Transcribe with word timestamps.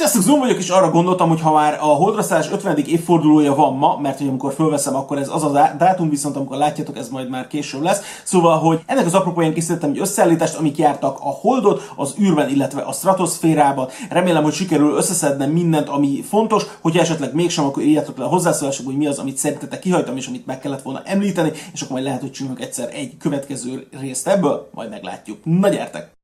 Sziasztok, 0.00 0.22
Zoom 0.22 0.38
vagyok, 0.38 0.58
és 0.58 0.68
arra 0.68 0.90
gondoltam, 0.90 1.28
hogy 1.28 1.40
ha 1.40 1.52
már 1.52 1.78
a 1.80 1.84
holdraszállás 1.84 2.50
50. 2.50 2.76
évfordulója 2.76 3.54
van 3.54 3.76
ma, 3.76 3.98
mert 4.02 4.18
hogy 4.18 4.28
amikor 4.28 4.52
fölveszem, 4.52 4.94
akkor 4.94 5.18
ez 5.18 5.28
az 5.28 5.42
a 5.42 5.74
dátum, 5.78 6.08
viszont 6.08 6.36
amikor 6.36 6.56
látjátok, 6.56 6.96
ez 6.96 7.08
majd 7.08 7.28
már 7.28 7.46
később 7.46 7.82
lesz. 7.82 8.00
Szóval, 8.24 8.58
hogy 8.58 8.80
ennek 8.86 9.06
az 9.06 9.14
apropóján 9.14 9.54
készítettem 9.54 9.90
egy 9.90 9.98
összeállítást, 9.98 10.56
amik 10.56 10.76
jártak 10.76 11.18
a 11.20 11.28
Holdot, 11.28 11.92
az 11.96 12.14
űrben, 12.20 12.48
illetve 12.48 12.80
a 12.80 12.92
stratoszférában. 12.92 13.88
Remélem, 14.10 14.42
hogy 14.42 14.52
sikerül 14.52 14.96
összeszednem 14.96 15.50
mindent, 15.50 15.88
ami 15.88 16.22
fontos. 16.22 16.64
Hogyha 16.80 17.00
esetleg 17.00 17.34
mégsem, 17.34 17.64
akkor 17.64 17.82
írjátok 17.82 18.18
le 18.18 18.24
a 18.24 18.28
hozzászólások, 18.28 18.86
hogy 18.86 18.96
mi 18.96 19.06
az, 19.06 19.18
amit 19.18 19.36
szerintetek 19.36 19.80
kihajtam, 19.80 20.16
és 20.16 20.26
amit 20.26 20.46
meg 20.46 20.58
kellett 20.58 20.82
volna 20.82 21.02
említeni, 21.04 21.52
és 21.72 21.80
akkor 21.80 21.92
majd 21.92 22.04
lehet, 22.04 22.20
hogy 22.20 22.32
csinálunk 22.32 22.60
egyszer 22.60 22.88
egy 22.92 23.16
következő 23.16 23.86
részt 24.00 24.28
ebből, 24.28 24.68
majd 24.74 24.90
meglátjuk. 24.90 25.38
Na 25.44 25.68
gyertek! 25.68 26.19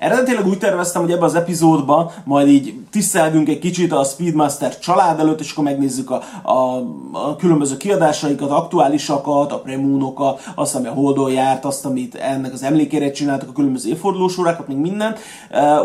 Eredetileg 0.00 0.46
úgy 0.46 0.58
terveztem, 0.58 1.02
hogy 1.02 1.10
ebbe 1.10 1.24
az 1.24 1.34
epizódba 1.34 2.12
majd 2.24 2.48
így 2.48 2.74
tisztelgünk 2.90 3.48
egy 3.48 3.58
kicsit 3.58 3.92
a 3.92 4.04
Speedmaster 4.04 4.78
család 4.78 5.20
előtt, 5.20 5.40
és 5.40 5.52
akkor 5.52 5.64
megnézzük 5.64 6.10
a, 6.10 6.22
a, 6.42 6.76
a 7.12 7.36
különböző 7.36 7.76
kiadásaikat, 7.76 8.50
aktuálisakat, 8.50 9.52
a 9.52 9.58
premúnokat, 9.58 10.40
azt, 10.54 10.74
ami 10.74 10.86
a 10.86 10.92
Holdon 10.92 11.30
járt, 11.30 11.64
azt, 11.64 11.84
amit 11.84 12.14
ennek 12.14 12.52
az 12.52 12.62
emlékére 12.62 13.10
csináltak, 13.10 13.48
a 13.48 13.52
különböző 13.52 13.88
évfordulós 13.88 14.38
órákat, 14.38 14.68
még 14.68 14.76
mindent. 14.76 15.18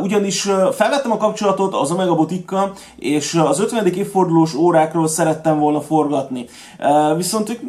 Ugyanis 0.01 0.41
felvettem 0.71 1.11
a 1.11 1.17
kapcsolatot 1.17 1.73
az 1.73 1.91
Omega 1.91 2.15
Botikkal, 2.15 2.73
és 2.95 3.33
az 3.33 3.59
50. 3.59 3.85
évfordulós 3.85 4.53
órákról 4.53 5.07
szerettem 5.07 5.59
volna 5.59 5.81
forgatni. 5.81 6.45
Viszont 7.15 7.49
ők, 7.49 7.59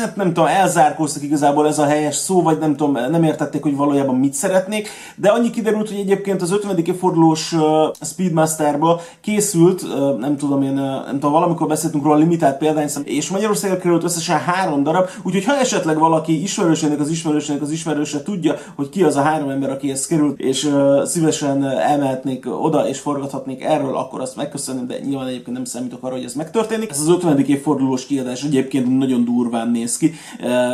hát 0.00 0.16
nem 0.16 0.26
tudom, 0.26 0.46
elzárkóztak 0.46 1.22
igazából 1.22 1.66
ez 1.66 1.78
a 1.78 1.86
helyes 1.86 2.16
szó, 2.16 2.42
vagy 2.42 2.58
nem 2.58 2.76
tudom, 2.76 2.92
nem 3.10 3.22
értették, 3.22 3.62
hogy 3.62 3.76
valójában 3.76 4.14
mit 4.14 4.34
szeretnék, 4.34 4.88
de 5.16 5.28
annyi 5.28 5.50
kiderült, 5.50 5.90
hogy 5.92 6.00
egyébként 6.00 6.42
az 6.42 6.52
50. 6.52 6.78
évfordulós 6.78 7.52
uh, 7.52 7.62
Speedmasterba 8.00 9.00
készült, 9.20 9.84
nem 10.18 10.36
tudom 10.36 10.62
én, 10.62 10.72
nem 10.72 11.12
tudom, 11.12 11.32
valamikor 11.32 11.66
beszéltünk 11.66 12.04
róla 12.04 12.16
limitált 12.16 12.58
példányszám, 12.58 13.02
és 13.06 13.30
Magyarországra 13.30 13.78
került 13.78 14.04
összesen 14.04 14.38
három 14.38 14.82
darab, 14.82 15.08
úgyhogy 15.22 15.44
ha 15.44 15.56
esetleg 15.56 15.98
valaki 15.98 16.42
ismerősének 16.42 17.00
az 17.00 17.10
ismerősének 17.10 17.62
az 17.62 17.70
ismerőse 17.70 18.22
tudja, 18.22 18.54
hogy 18.76 18.88
ki 18.88 19.02
az 19.02 19.16
a 19.16 19.22
három 19.22 19.48
ember, 19.48 19.70
aki 19.70 19.90
ezt 19.90 20.06
került, 20.06 20.40
és 20.40 20.70
szívesen 21.04 21.64
elmehetnék 21.64 22.46
oda, 22.62 22.88
és 22.88 22.98
forgathatnék 22.98 23.62
erről, 23.62 23.96
akkor 23.96 24.20
azt 24.20 24.36
megköszönöm, 24.36 24.86
de 24.86 24.98
nyilván 25.04 25.26
egyébként 25.26 25.56
nem 25.56 25.64
számítok 25.64 26.02
arra, 26.02 26.14
hogy 26.14 26.24
ez 26.24 26.34
megtörténik. 26.34 26.90
Ez 26.90 27.00
az 27.00 27.08
50. 27.08 27.38
évfordulós 27.38 28.06
kiadás 28.06 28.42
egyébként 28.42 28.98
nagyon 28.98 29.24
durván 29.24 29.70
néz 29.70 29.96
ki. 29.96 30.12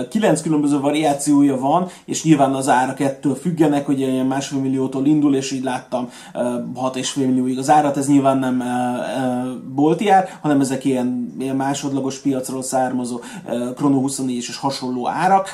Kilenc 0.08 0.42
különböző 0.42 0.80
variációja 0.80 1.58
van, 1.58 1.86
és 2.04 2.24
nyilván 2.24 2.54
az 2.54 2.68
árak 2.68 3.00
ettől 3.00 3.34
függenek, 3.34 3.86
hogy 3.86 4.00
ilyen 4.00 4.26
másfél 4.26 4.58
milliótól 4.58 5.02
indul, 5.08 5.34
és 5.34 5.50
így 5.50 5.62
láttam 5.62 6.08
6,5 6.34 7.16
millióig 7.16 7.58
az 7.58 7.70
árat, 7.70 7.96
ez 7.96 8.08
nyilván 8.08 8.38
nem 8.38 8.62
bolti 9.74 10.08
ár, 10.08 10.28
hanem 10.40 10.60
ezek 10.60 10.84
ilyen, 10.84 11.34
ilyen 11.38 11.56
másodlagos 11.56 12.18
piacról 12.18 12.62
származó 12.62 13.20
Chrono 13.74 14.00
24 14.00 14.36
és 14.36 14.56
hasonló 14.56 15.08
árak, 15.08 15.48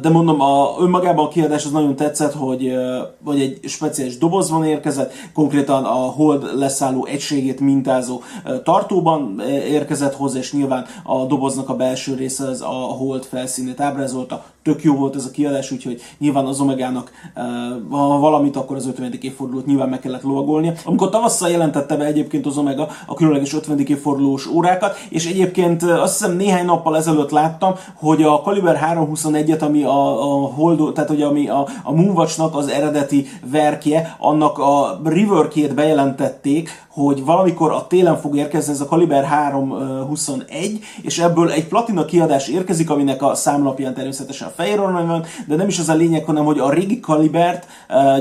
de 0.00 0.08
mondom, 0.08 0.40
a, 0.40 0.76
önmagában 0.78 1.24
a 1.24 1.28
kiadás 1.28 1.64
az 1.64 1.70
nagyon 1.70 1.96
tetszett, 1.96 2.32
hogy, 2.32 2.72
hogy 3.24 3.40
egy 3.40 3.58
speciális 3.68 4.18
dobozban 4.18 4.64
érkezett, 4.64 5.12
konkrétan 5.34 5.84
a 5.84 5.88
hold 5.88 6.58
leszálló 6.58 7.04
egységét 7.06 7.60
mintázó 7.60 8.20
tartóban 8.64 9.40
érkezett 9.68 10.14
hozzá, 10.14 10.38
és 10.38 10.52
nyilván 10.52 10.86
a 11.02 11.24
doboznak 11.24 11.68
a 11.68 11.76
belső 11.76 12.14
része 12.14 12.44
az 12.44 12.60
a 12.60 12.66
hold 12.66 13.24
felszínét 13.24 13.80
ábrázolta. 13.80 14.44
Tök 14.62 14.82
jó 14.82 14.94
volt 14.94 15.16
ez 15.16 15.24
a 15.24 15.30
kiadás, 15.30 15.70
úgyhogy 15.70 16.00
nyilván 16.18 16.46
az 16.46 16.60
Omegának 16.60 17.10
ha 17.90 18.18
valamit, 18.18 18.56
akkor 18.56 18.76
az 18.82 18.88
50. 18.88 19.18
évfordulót 19.20 19.66
nyilván 19.66 19.88
meg 19.88 20.00
kellett 20.00 20.22
lovagolnia. 20.22 20.72
Amikor 20.84 21.08
tavasszal 21.08 21.50
jelentette 21.50 21.96
be 21.96 22.04
egyébként 22.04 22.46
az 22.46 22.56
Omega 22.56 22.88
a 23.06 23.14
különleges 23.14 23.54
50. 23.54 23.78
évfordulós 23.78 24.46
órákat, 24.46 24.96
és 25.08 25.26
egyébként 25.26 25.82
azt 25.82 26.18
hiszem 26.18 26.36
néhány 26.36 26.64
nappal 26.64 26.96
ezelőtt 26.96 27.30
láttam, 27.30 27.74
hogy 27.94 28.22
a 28.22 28.40
Kaliber 28.40 28.80
321-et, 28.94 29.60
ami 29.60 29.82
a, 29.82 30.22
a 30.22 30.46
Hold, 30.46 30.92
tehát 30.92 31.10
hogy 31.10 31.22
ami 31.22 31.48
a, 31.48 31.66
a 31.82 31.92
Moonwatch-nak 31.92 32.56
az 32.56 32.68
eredeti 32.68 33.26
verkje, 33.50 34.16
annak 34.18 34.58
a 34.58 35.00
reworkjét 35.04 35.74
bejelentették, 35.74 36.70
hogy 36.88 37.24
valamikor 37.24 37.72
a 37.72 37.86
télen 37.86 38.16
fog 38.16 38.36
érkezni 38.36 38.72
ez 38.72 38.80
a 38.80 38.86
Kaliber 38.86 39.24
321, 39.24 40.80
és 41.02 41.18
ebből 41.18 41.50
egy 41.50 41.68
platina 41.68 42.04
kiadás 42.04 42.48
érkezik, 42.48 42.90
aminek 42.90 43.22
a 43.22 43.34
számlapján 43.34 43.94
természetesen 43.94 44.50
fehér 44.56 44.78
van, 44.78 45.24
de 45.46 45.56
nem 45.56 45.68
is 45.68 45.78
az 45.78 45.88
a 45.88 45.94
lényeg, 45.94 46.24
hanem 46.24 46.44
hogy 46.44 46.58
a 46.58 46.72
régi 46.72 47.00
Kalibert 47.00 47.66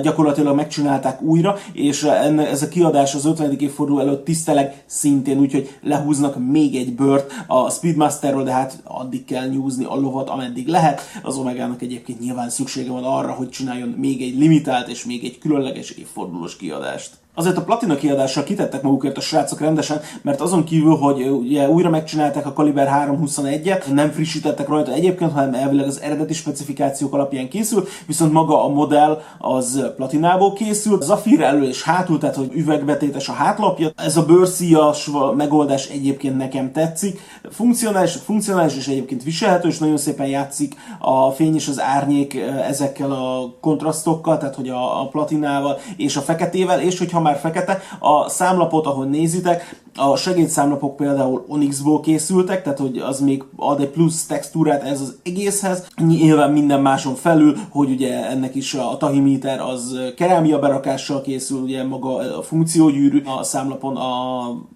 gyakorlatilag 0.01 0.40
megcsinálták 0.43 1.21
újra, 1.21 1.57
és 1.73 2.03
ez 2.37 2.61
a 2.61 2.67
kiadás 2.67 3.15
az 3.15 3.25
50. 3.25 3.59
évforduló 3.59 3.99
előtt 3.99 4.25
tiszteleg 4.25 4.83
szintén, 4.85 5.39
úgyhogy 5.39 5.77
lehúznak 5.81 6.47
még 6.47 6.75
egy 6.75 6.95
bört 6.95 7.31
a 7.47 7.69
Speedmasterről, 7.69 8.43
de 8.43 8.51
hát 8.51 8.81
addig 8.83 9.25
kell 9.25 9.47
nyúzni 9.47 9.83
a 9.83 9.95
lovat, 9.95 10.29
ameddig 10.29 10.67
lehet. 10.67 11.01
Az 11.23 11.37
Omegának 11.37 11.81
egyébként 11.81 12.19
nyilván 12.19 12.49
szüksége 12.49 12.91
van 12.91 13.03
arra, 13.03 13.31
hogy 13.31 13.49
csináljon 13.49 13.89
még 13.89 14.21
egy 14.21 14.37
limitált 14.37 14.87
és 14.87 15.05
még 15.05 15.23
egy 15.23 15.37
különleges 15.37 15.89
évfordulós 15.89 16.55
kiadást. 16.55 17.20
Azért 17.33 17.57
a 17.57 17.63
platina 17.63 17.95
kiadással 17.95 18.43
kitettek 18.43 18.81
magukért 18.81 19.17
a 19.17 19.21
srácok 19.21 19.59
rendesen, 19.59 20.01
mert 20.21 20.41
azon 20.41 20.63
kívül, 20.63 20.95
hogy 20.95 21.29
ugye 21.29 21.69
újra 21.69 21.89
megcsinálták 21.89 22.45
a 22.45 22.53
Kaliber 22.53 23.07
321-et, 23.07 23.93
nem 23.93 24.11
frissítettek 24.11 24.67
rajta 24.67 24.91
egyébként, 24.91 25.31
hanem 25.31 25.53
elvileg 25.53 25.87
az 25.87 26.01
eredeti 26.01 26.33
specifikációk 26.33 27.13
alapján 27.13 27.49
készült, 27.49 27.89
viszont 28.07 28.31
maga 28.31 28.65
a 28.65 28.67
modell 28.67 29.21
az 29.37 29.91
platinából 29.95 30.53
készült. 30.53 31.01
Zafir 31.01 31.41
elő 31.41 31.67
és 31.67 31.83
hátul, 31.83 32.17
tehát 32.17 32.35
hogy 32.35 32.51
üvegbetétes 32.53 33.29
a 33.29 33.33
hátlapja. 33.33 33.89
Ez 33.95 34.17
a 34.17 34.25
bőrszíjas 34.25 35.09
megoldás 35.35 35.87
egyébként 35.87 36.37
nekem 36.37 36.71
tetszik. 36.71 37.19
Funkcionális, 37.49 38.11
funkcionális 38.11 38.75
és 38.75 38.87
egyébként 38.87 39.23
viselhető, 39.23 39.67
és 39.67 39.77
nagyon 39.77 39.97
szépen 39.97 40.27
játszik 40.27 40.75
a 40.99 41.29
fény 41.29 41.55
és 41.55 41.67
az 41.67 41.81
árnyék 41.81 42.35
ezekkel 42.67 43.11
a 43.11 43.53
kontrasztokkal, 43.61 44.37
tehát 44.37 44.55
hogy 44.55 44.69
a, 44.69 45.01
a 45.01 45.07
platinával 45.07 45.77
és 45.97 46.15
a 46.15 46.21
feketével, 46.21 46.81
és 46.81 46.97
hogyha 46.97 47.19
már 47.21 47.37
fekete. 47.37 47.81
A 47.99 48.29
számlapot, 48.29 48.85
ahogy 48.85 49.09
nézitek, 49.09 49.81
a 49.95 50.15
segédszámlapok 50.15 50.95
például 50.95 51.45
Onyxból 51.47 51.99
készültek, 51.99 52.63
tehát 52.63 52.79
hogy 52.79 52.97
az 52.97 53.19
még 53.19 53.43
ad 53.55 53.81
egy 53.81 53.89
plusz 53.89 54.25
textúrát 54.25 54.83
ez 54.83 55.01
az 55.01 55.17
egészhez. 55.23 55.87
Nyilván 55.97 56.51
minden 56.51 56.81
máson 56.81 57.15
felül, 57.15 57.57
hogy 57.69 57.89
ugye 57.89 58.29
ennek 58.29 58.55
is 58.55 58.73
a 58.73 58.97
tahimeter 58.97 59.59
az 59.59 59.99
kerámia 60.15 60.59
berakással 60.59 61.21
készül, 61.21 61.61
ugye 61.61 61.83
maga 61.83 62.37
a 62.37 62.41
funkciógyűrű. 62.41 63.23
A 63.25 63.43
számlapon 63.43 63.97
a 63.97 64.09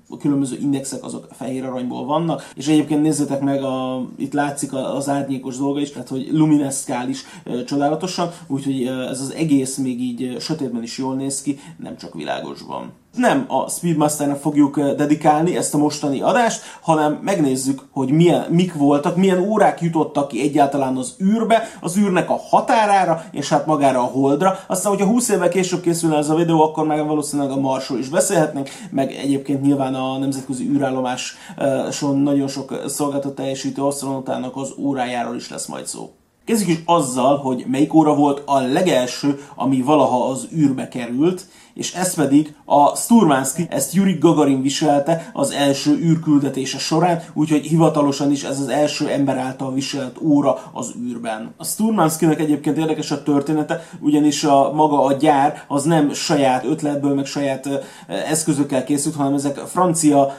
a 0.09 0.17
különböző 0.17 0.57
indexek 0.61 1.03
azok 1.03 1.27
fehér 1.31 1.65
aranyból 1.65 2.05
vannak, 2.05 2.51
és 2.55 2.67
egyébként 2.67 3.01
nézzétek 3.01 3.41
meg, 3.41 3.63
a, 3.63 4.05
itt 4.17 4.33
látszik 4.33 4.73
az 4.73 5.09
árnyékos 5.09 5.57
dolga 5.57 5.79
is, 5.79 5.91
tehát 5.91 6.07
hogy 6.07 6.27
lumineszkál 6.31 7.09
is 7.09 7.23
e, 7.43 7.63
csodálatosan, 7.63 8.31
úgyhogy 8.47 8.85
ez 8.85 9.21
az 9.21 9.33
egész 9.33 9.77
még 9.77 10.01
így 10.01 10.35
sötétben 10.39 10.83
is 10.83 10.97
jól 10.97 11.15
néz 11.15 11.41
ki, 11.41 11.59
nem 11.77 11.97
csak 11.97 12.13
világosban 12.13 12.91
nem 13.17 13.45
a 13.47 13.69
Speedmasternek 13.69 14.39
fogjuk 14.39 14.79
dedikálni 14.79 15.57
ezt 15.57 15.73
a 15.73 15.77
mostani 15.77 16.21
adást, 16.21 16.61
hanem 16.81 17.19
megnézzük, 17.23 17.81
hogy 17.91 18.11
milyen, 18.11 18.45
mik 18.49 18.73
voltak, 18.73 19.15
milyen 19.15 19.39
órák 19.39 19.81
jutottak 19.81 20.27
ki 20.27 20.41
egyáltalán 20.41 20.97
az 20.97 21.15
űrbe, 21.23 21.69
az 21.81 21.97
űrnek 21.97 22.29
a 22.29 22.39
határára, 22.49 23.23
és 23.31 23.49
hát 23.49 23.65
magára 23.65 23.99
a 23.99 24.03
holdra. 24.03 24.59
Aztán, 24.67 24.91
hogyha 24.91 25.07
20 25.07 25.29
évvel 25.29 25.49
később 25.49 25.81
készülne 25.81 26.17
ez 26.17 26.29
a 26.29 26.35
videó, 26.35 26.61
akkor 26.61 26.85
meg 26.85 27.07
valószínűleg 27.07 27.51
a 27.51 27.59
Marsról 27.59 27.99
is 27.99 28.09
beszélhetnénk, 28.09 28.69
meg 28.91 29.11
egyébként 29.11 29.61
nyilván 29.61 29.95
a 29.95 30.17
nemzetközi 30.17 30.69
űrállomáson 30.69 32.17
nagyon 32.17 32.47
sok 32.47 32.81
szolgáltat 32.87 33.35
teljesítő 33.35 33.81
asztronautának 33.81 34.55
az 34.55 34.73
órájáról 34.77 35.35
is 35.35 35.49
lesz 35.49 35.65
majd 35.65 35.87
szó. 35.87 36.09
Kezdjük 36.45 36.77
is 36.77 36.83
azzal, 36.85 37.37
hogy 37.37 37.65
melyik 37.67 37.93
óra 37.93 38.15
volt 38.15 38.41
a 38.45 38.59
legelső, 38.59 39.39
ami 39.55 39.81
valaha 39.81 40.29
az 40.29 40.47
űrbe 40.55 40.87
került, 40.87 41.45
és 41.75 41.93
ez 41.93 42.13
pedig 42.13 42.55
a 42.65 42.95
Sturmansky, 42.95 43.67
ezt 43.69 43.93
Yuri 43.93 44.17
Gagarin 44.19 44.61
viselte 44.61 45.29
az 45.33 45.51
első 45.51 45.91
űrküldetése 45.91 46.77
során, 46.77 47.21
úgyhogy 47.33 47.65
hivatalosan 47.65 48.31
is 48.31 48.43
ez 48.43 48.59
az 48.59 48.67
első 48.67 49.07
ember 49.07 49.37
által 49.37 49.73
viselt 49.73 50.17
óra 50.21 50.57
az 50.73 50.93
űrben. 51.07 51.53
A 51.57 51.63
Sturmansky-nek 51.63 52.39
egyébként 52.39 52.77
érdekes 52.77 53.11
a 53.11 53.23
története, 53.23 53.87
ugyanis 53.99 54.43
a 54.43 54.71
maga 54.73 55.03
a 55.03 55.13
gyár 55.13 55.63
az 55.67 55.83
nem 55.83 56.13
saját 56.13 56.65
ötletből, 56.65 57.13
meg 57.13 57.25
saját 57.25 57.69
eszközökkel 58.07 58.83
készült, 58.83 59.15
hanem 59.15 59.33
ezek 59.33 59.57
francia 59.57 60.35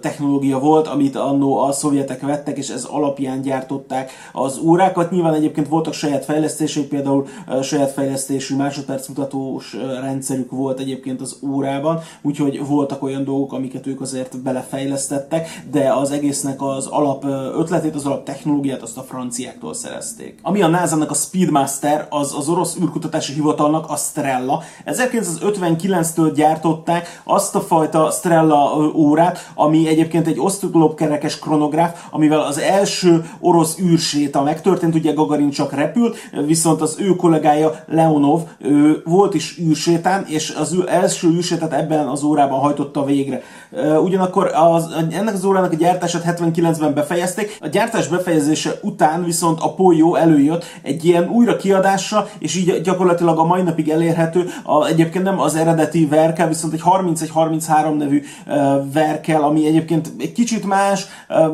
technológia 0.00 0.58
volt, 0.58 0.86
amit 0.86 1.16
annó 1.16 1.58
a 1.58 1.72
szovjetek 1.72 2.20
vettek, 2.20 2.58
és 2.58 2.68
ez 2.68 2.84
alapján 2.84 3.40
gyártották 3.40 4.10
az 4.32 4.58
órákat. 4.58 5.10
Nyilván 5.10 5.34
egyébként 5.34 5.68
voltak 5.68 5.92
saját 5.92 6.24
fejlesztések, 6.24 6.84
például 6.84 7.26
saját 7.62 7.92
fejlesztésű 7.92 8.56
másodpercmutatós 8.56 9.76
rendszerük 10.00 10.50
volt, 10.50 10.66
volt 10.68 10.80
egyébként 10.80 11.20
az 11.20 11.38
órában, 11.42 12.00
úgyhogy 12.22 12.66
voltak 12.66 13.02
olyan 13.02 13.24
dolgok, 13.24 13.52
amiket 13.52 13.86
ők 13.86 14.00
azért 14.00 14.38
belefejlesztettek, 14.38 15.62
de 15.70 15.92
az 15.92 16.10
egésznek 16.10 16.62
az 16.62 16.86
alap 16.86 17.24
ötletét, 17.58 17.94
az 17.94 18.06
alap 18.06 18.24
technológiát 18.24 18.82
azt 18.82 18.98
a 18.98 19.02
franciáktól 19.02 19.74
szerezték. 19.74 20.38
Ami 20.42 20.62
a 20.62 20.66
NASA-nak 20.66 21.10
a 21.10 21.14
Speedmaster, 21.14 22.06
az 22.10 22.34
az 22.38 22.48
orosz 22.48 22.76
űrkutatási 22.82 23.32
hivatalnak 23.32 23.90
a 23.90 23.96
Strella. 23.96 24.62
1959-től 24.86 26.32
gyártották 26.34 27.22
azt 27.24 27.54
a 27.54 27.60
fajta 27.60 28.10
Strella 28.10 28.90
órát, 28.94 29.52
ami 29.54 29.88
egyébként 29.88 30.26
egy 30.26 30.40
osztoglobkerekes 30.40 31.38
kronográf, 31.38 32.06
amivel 32.10 32.40
az 32.40 32.58
első 32.58 33.30
orosz 33.40 33.78
űrséta 33.78 34.42
megtörtént, 34.42 34.94
ugye 34.94 35.12
Gagarin 35.12 35.50
csak 35.50 35.72
repült, 35.72 36.16
viszont 36.46 36.80
az 36.80 36.96
ő 36.98 37.16
kollégája 37.16 37.84
Leonov 37.86 38.40
ő 38.58 39.02
volt 39.04 39.34
is 39.34 39.58
űrsétán, 39.58 40.26
és 40.26 40.50
az 40.58 40.72
ő 40.72 40.84
első 40.88 41.28
űrsétát 41.28 41.72
ebben 41.72 42.06
az 42.06 42.22
órában 42.22 42.58
hajtotta 42.58 43.04
végre. 43.04 43.42
Ugyanakkor 44.02 44.50
az, 44.54 44.88
ennek 45.10 45.34
az 45.34 45.44
órának 45.44 45.72
a 45.72 45.76
gyártását 45.76 46.38
79-ben 46.40 46.94
befejezték, 46.94 47.58
a 47.60 47.66
gyártás 47.66 48.08
befejezése 48.08 48.70
után 48.82 49.24
viszont 49.24 49.60
a 49.60 49.74
Polyó 49.74 50.14
előjött 50.14 50.64
egy 50.82 51.04
ilyen 51.04 51.28
újra 51.28 51.56
kiadása, 51.56 52.28
és 52.38 52.56
így 52.56 52.80
gyakorlatilag 52.80 53.38
a 53.38 53.44
mai 53.44 53.62
napig 53.62 53.88
elérhető, 53.88 54.46
a, 54.64 54.86
egyébként 54.86 55.24
nem 55.24 55.40
az 55.40 55.54
eredeti 55.56 56.06
verkel, 56.06 56.48
viszont 56.48 56.72
egy 56.72 56.82
31-33 56.84 57.96
nevű 57.96 58.22
verkel, 58.92 59.42
ami 59.42 59.66
egyébként 59.66 60.12
egy 60.18 60.32
kicsit 60.32 60.66
más, 60.66 61.06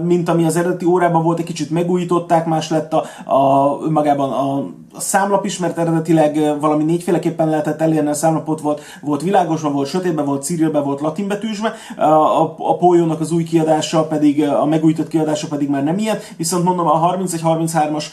mint 0.02 0.28
ami 0.28 0.44
az 0.44 0.56
eredeti 0.56 0.84
órában 0.84 1.22
volt, 1.22 1.38
egy 1.38 1.44
kicsit 1.44 1.70
megújították, 1.70 2.46
más 2.46 2.70
lett 2.70 2.92
a, 2.92 3.04
a 3.34 3.78
magában 3.90 4.32
a 4.32 4.66
a 4.94 5.00
számlap 5.00 5.44
is, 5.44 5.58
mert 5.58 5.78
eredetileg 5.78 6.60
valami 6.60 6.84
négyféleképpen 6.84 7.48
lehetett 7.48 7.80
elérni 7.80 8.08
a 8.08 8.14
számlapot, 8.14 8.60
volt, 8.60 8.82
volt 9.02 9.22
világosban, 9.22 9.72
volt 9.72 9.88
sötétben, 9.88 10.24
volt 10.24 10.42
cirilben, 10.42 10.84
volt 10.84 11.00
latinbetűsben, 11.00 11.72
a, 11.96 12.02
a, 12.02 12.54
a 12.58 12.76
Pójónak 12.76 13.20
az 13.20 13.32
új 13.32 13.42
kiadása 13.42 14.06
pedig, 14.06 14.42
a 14.42 14.64
megújított 14.64 15.08
kiadása 15.08 15.46
pedig 15.46 15.68
már 15.68 15.84
nem 15.84 15.98
ilyen, 15.98 16.18
viszont 16.36 16.64
mondom, 16.64 16.86
a 16.86 17.16
31-33-as 17.16 18.04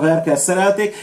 verkel 0.00 0.36
szerelték, 0.36 0.94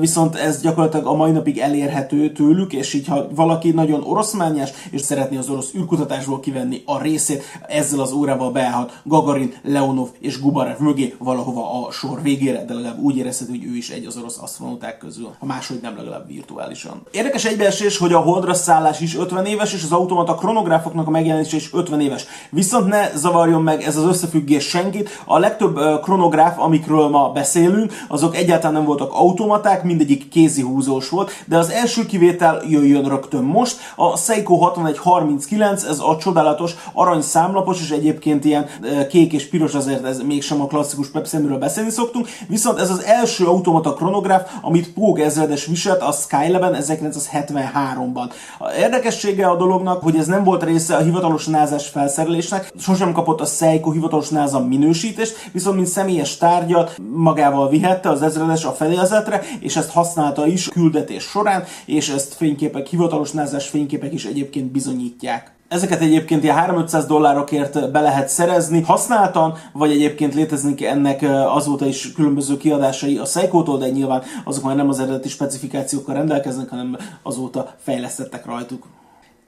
viszont 0.00 0.36
ez 0.36 0.60
gyakorlatilag 0.60 1.06
a 1.06 1.14
mai 1.14 1.30
napig 1.30 1.58
elérhető 1.58 2.32
tőlük, 2.32 2.72
és 2.72 2.94
így 2.94 3.06
ha 3.06 3.26
valaki 3.34 3.70
nagyon 3.70 4.02
oroszmányás, 4.04 4.72
és 4.90 5.00
szeretné 5.00 5.36
az 5.36 5.48
orosz 5.48 5.74
űrkutatásból 5.74 6.40
kivenni 6.40 6.82
a 6.84 7.02
részét, 7.02 7.42
ezzel 7.68 8.00
az 8.00 8.12
órával 8.12 8.50
beállhat 8.50 9.00
Gagarin, 9.04 9.54
Leonov 9.62 10.08
és 10.18 10.40
Gubarev 10.40 10.78
mögé 10.78 11.14
valahova 11.18 11.86
a 11.86 11.90
sor 11.90 12.22
végére, 12.22 12.64
de 12.64 12.74
legalább 12.74 12.98
úgy 12.98 13.16
érezhető, 13.16 13.50
hogy 13.50 13.64
ő 13.64 13.76
is 13.76 13.90
egy 13.90 14.06
az 14.06 14.16
orosz 14.16 14.38
asztronót 14.38 14.71
asztronauták 14.72 14.98
közül, 14.98 15.30
a 15.38 15.46
máshogy 15.46 15.78
nem 15.82 15.96
legalább 15.96 16.26
virtuálisan. 16.26 17.02
Érdekes 17.10 17.44
egybeesés, 17.44 17.98
hogy 17.98 18.12
a 18.12 18.18
holdra 18.18 18.54
szállás 18.54 19.00
is 19.00 19.16
50 19.16 19.46
éves, 19.46 19.72
és 19.72 19.82
az 19.82 19.92
automata 19.92 20.34
kronográfoknak 20.34 21.06
a 21.06 21.10
megjelenése 21.10 21.56
is 21.56 21.72
50 21.72 22.00
éves. 22.00 22.26
Viszont 22.50 22.86
ne 22.86 23.10
zavarjon 23.14 23.62
meg 23.62 23.82
ez 23.82 23.96
az 23.96 24.04
összefüggés 24.04 24.64
senkit, 24.68 25.22
a 25.24 25.38
legtöbb 25.38 25.78
kronográf, 26.02 26.58
amikről 26.58 27.08
ma 27.08 27.30
beszélünk, 27.32 27.92
azok 28.08 28.36
egyáltalán 28.36 28.72
nem 28.72 28.84
voltak 28.84 29.12
automaták, 29.12 29.84
mindegyik 29.84 30.28
kézi 30.28 30.62
húzós 30.62 31.08
volt, 31.08 31.30
de 31.46 31.58
az 31.58 31.70
első 31.70 32.06
kivétel 32.06 32.62
jöjjön 32.68 33.08
rögtön 33.08 33.42
most. 33.42 33.76
A 33.96 34.16
Seiko 34.16 34.56
6139, 34.56 35.84
ez 35.84 35.98
a 35.98 36.16
csodálatos 36.16 36.74
arany 36.92 37.20
számlapos, 37.20 37.80
és 37.80 37.90
egyébként 37.90 38.44
ilyen 38.44 38.66
kék 39.08 39.32
és 39.32 39.48
piros, 39.48 39.74
azért 39.74 40.04
ez 40.04 40.20
mégsem 40.20 40.60
a 40.60 40.66
klasszikus 40.66 41.10
Pepsi, 41.10 41.36
amiről 41.36 41.58
beszélni 41.58 41.90
szoktunk, 41.90 42.28
viszont 42.48 42.78
ez 42.78 42.90
az 42.90 43.02
első 43.02 43.46
automata 43.46 43.94
kronográf, 43.94 44.50
amit 44.62 44.92
Póg 44.92 45.20
ezredes 45.20 45.66
viselt 45.66 46.00
a 46.00 46.12
Skylab-en 46.12 46.76
1973-ban. 46.80 48.30
A 48.58 48.72
érdekessége 48.72 49.48
a 49.48 49.56
dolognak, 49.56 50.02
hogy 50.02 50.16
ez 50.16 50.26
nem 50.26 50.44
volt 50.44 50.62
része 50.62 50.96
a 50.96 51.02
hivatalos 51.02 51.46
názás 51.46 51.88
felszerelésnek, 51.88 52.72
sosem 52.78 53.12
kapott 53.12 53.40
a 53.40 53.44
Seiko 53.44 53.90
hivatalos 53.90 54.28
náza 54.28 54.60
minősítést, 54.60 55.50
viszont 55.52 55.76
mint 55.76 55.88
személyes 55.88 56.36
tárgyat 56.36 56.96
magával 57.12 57.68
vihette 57.68 58.08
az 58.08 58.22
ezredes 58.22 58.64
a 58.64 58.72
fedélzetre, 58.72 59.42
és 59.60 59.76
ezt 59.76 59.90
használta 59.90 60.46
is 60.46 60.68
küldetés 60.68 61.22
során, 61.22 61.64
és 61.84 62.08
ezt 62.08 62.34
fényképek, 62.34 62.86
hivatalos 62.86 63.30
názás 63.30 63.68
fényképek 63.68 64.12
is 64.12 64.24
egyébként 64.24 64.72
bizonyítják. 64.72 65.52
Ezeket 65.72 66.00
egyébként 66.00 66.42
ilyen 66.42 66.86
3-500 66.86 67.04
dollárokért 67.06 67.90
be 67.90 68.00
lehet 68.00 68.28
szerezni 68.28 68.82
használtan, 68.82 69.54
vagy 69.72 69.90
egyébként 69.90 70.34
léteznek 70.34 70.80
ennek 70.80 71.24
azóta 71.54 71.86
is 71.86 72.12
különböző 72.12 72.56
kiadásai 72.56 73.18
a 73.18 73.24
Seiko-tól, 73.24 73.78
de 73.78 73.88
nyilván 73.88 74.22
azok 74.44 74.64
már 74.64 74.76
nem 74.76 74.88
az 74.88 75.00
eredeti 75.00 75.28
specifikációkkal 75.28 76.14
rendelkeznek, 76.14 76.68
hanem 76.68 76.96
azóta 77.22 77.74
fejlesztettek 77.78 78.46
rajtuk. 78.46 78.86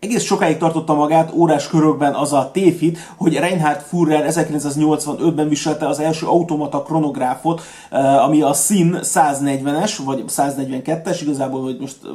Egész 0.05 0.25
sokáig 0.25 0.57
tartotta 0.57 0.95
magát 0.95 1.33
órás 1.33 1.69
körökben 1.69 2.15
az 2.15 2.33
a 2.33 2.51
tévhit, 2.53 2.99
hogy 3.17 3.35
Reinhard 3.35 3.81
Führer 3.81 4.27
1985-ben 4.29 5.49
viselte 5.49 5.89
az 5.89 6.01
első 6.01 6.27
automata 6.27 6.83
kronográfot, 6.83 7.63
eh, 7.91 8.25
ami 8.25 8.43
a 8.43 8.53
SIN 8.53 8.99
140-es, 9.03 9.93
vagy 10.05 10.25
142-es, 10.29 11.19
igazából, 11.23 11.63
hogy 11.63 11.77
most 11.81 11.97
eh, 12.05 12.11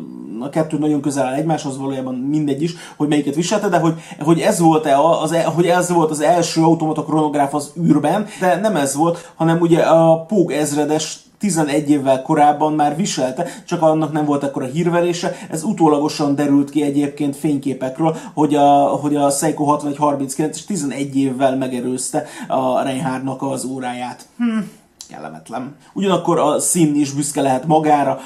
a 0.45 0.50
kettő 0.50 0.77
nagyon 0.77 1.01
közel 1.01 1.25
áll 1.25 1.33
egymáshoz, 1.33 1.77
valójában 1.77 2.15
mindegy 2.15 2.62
is, 2.62 2.74
hogy 2.97 3.07
melyiket 3.07 3.36
viselte, 3.36 3.68
de 3.68 3.80
hogy, 3.80 3.94
hogy 4.19 4.39
ez 4.39 4.59
volt-e 4.59 5.00
az, 5.00 5.31
e, 5.31 5.44
hogy 5.44 5.65
ez 5.65 5.89
volt 5.89 6.12
az 6.12 6.21
első 6.21 6.62
automata 6.62 7.03
kronográf 7.03 7.53
az 7.53 7.71
űrben, 7.81 8.25
de 8.39 8.56
nem 8.56 8.75
ez 8.75 8.95
volt, 8.95 9.31
hanem 9.36 9.59
ugye 9.59 9.81
a 9.81 10.25
Póg 10.25 10.51
ezredes 10.51 11.19
11 11.39 11.89
évvel 11.89 12.21
korábban 12.21 12.74
már 12.74 12.95
viselte, 12.95 13.45
csak 13.65 13.81
annak 13.81 14.12
nem 14.12 14.25
volt 14.25 14.44
akkor 14.44 14.63
a 14.63 14.65
hírverése. 14.65 15.36
Ez 15.50 15.63
utólagosan 15.63 16.36
derült 16.36 16.69
ki 16.69 16.83
egyébként 16.83 17.36
fényképekről, 17.36 18.18
hogy 18.33 18.56
a, 18.56 18.88
hogy 18.88 19.15
a 19.15 19.30
Seiko 19.30 19.63
6139 19.63 20.57
és 20.57 20.65
11 20.65 21.18
évvel 21.18 21.56
megerőzte 21.56 22.25
a 22.47 22.81
Reinhardnak 22.81 23.41
az 23.41 23.65
óráját. 23.65 24.27
Hm 24.38 24.57
kellemetlen. 25.10 25.76
Ugyanakkor 25.94 26.40
a 26.40 26.60
szín 26.60 26.96
is 26.96 27.12
büszke 27.12 27.42
lehet 27.42 27.66
magára, 27.66 28.20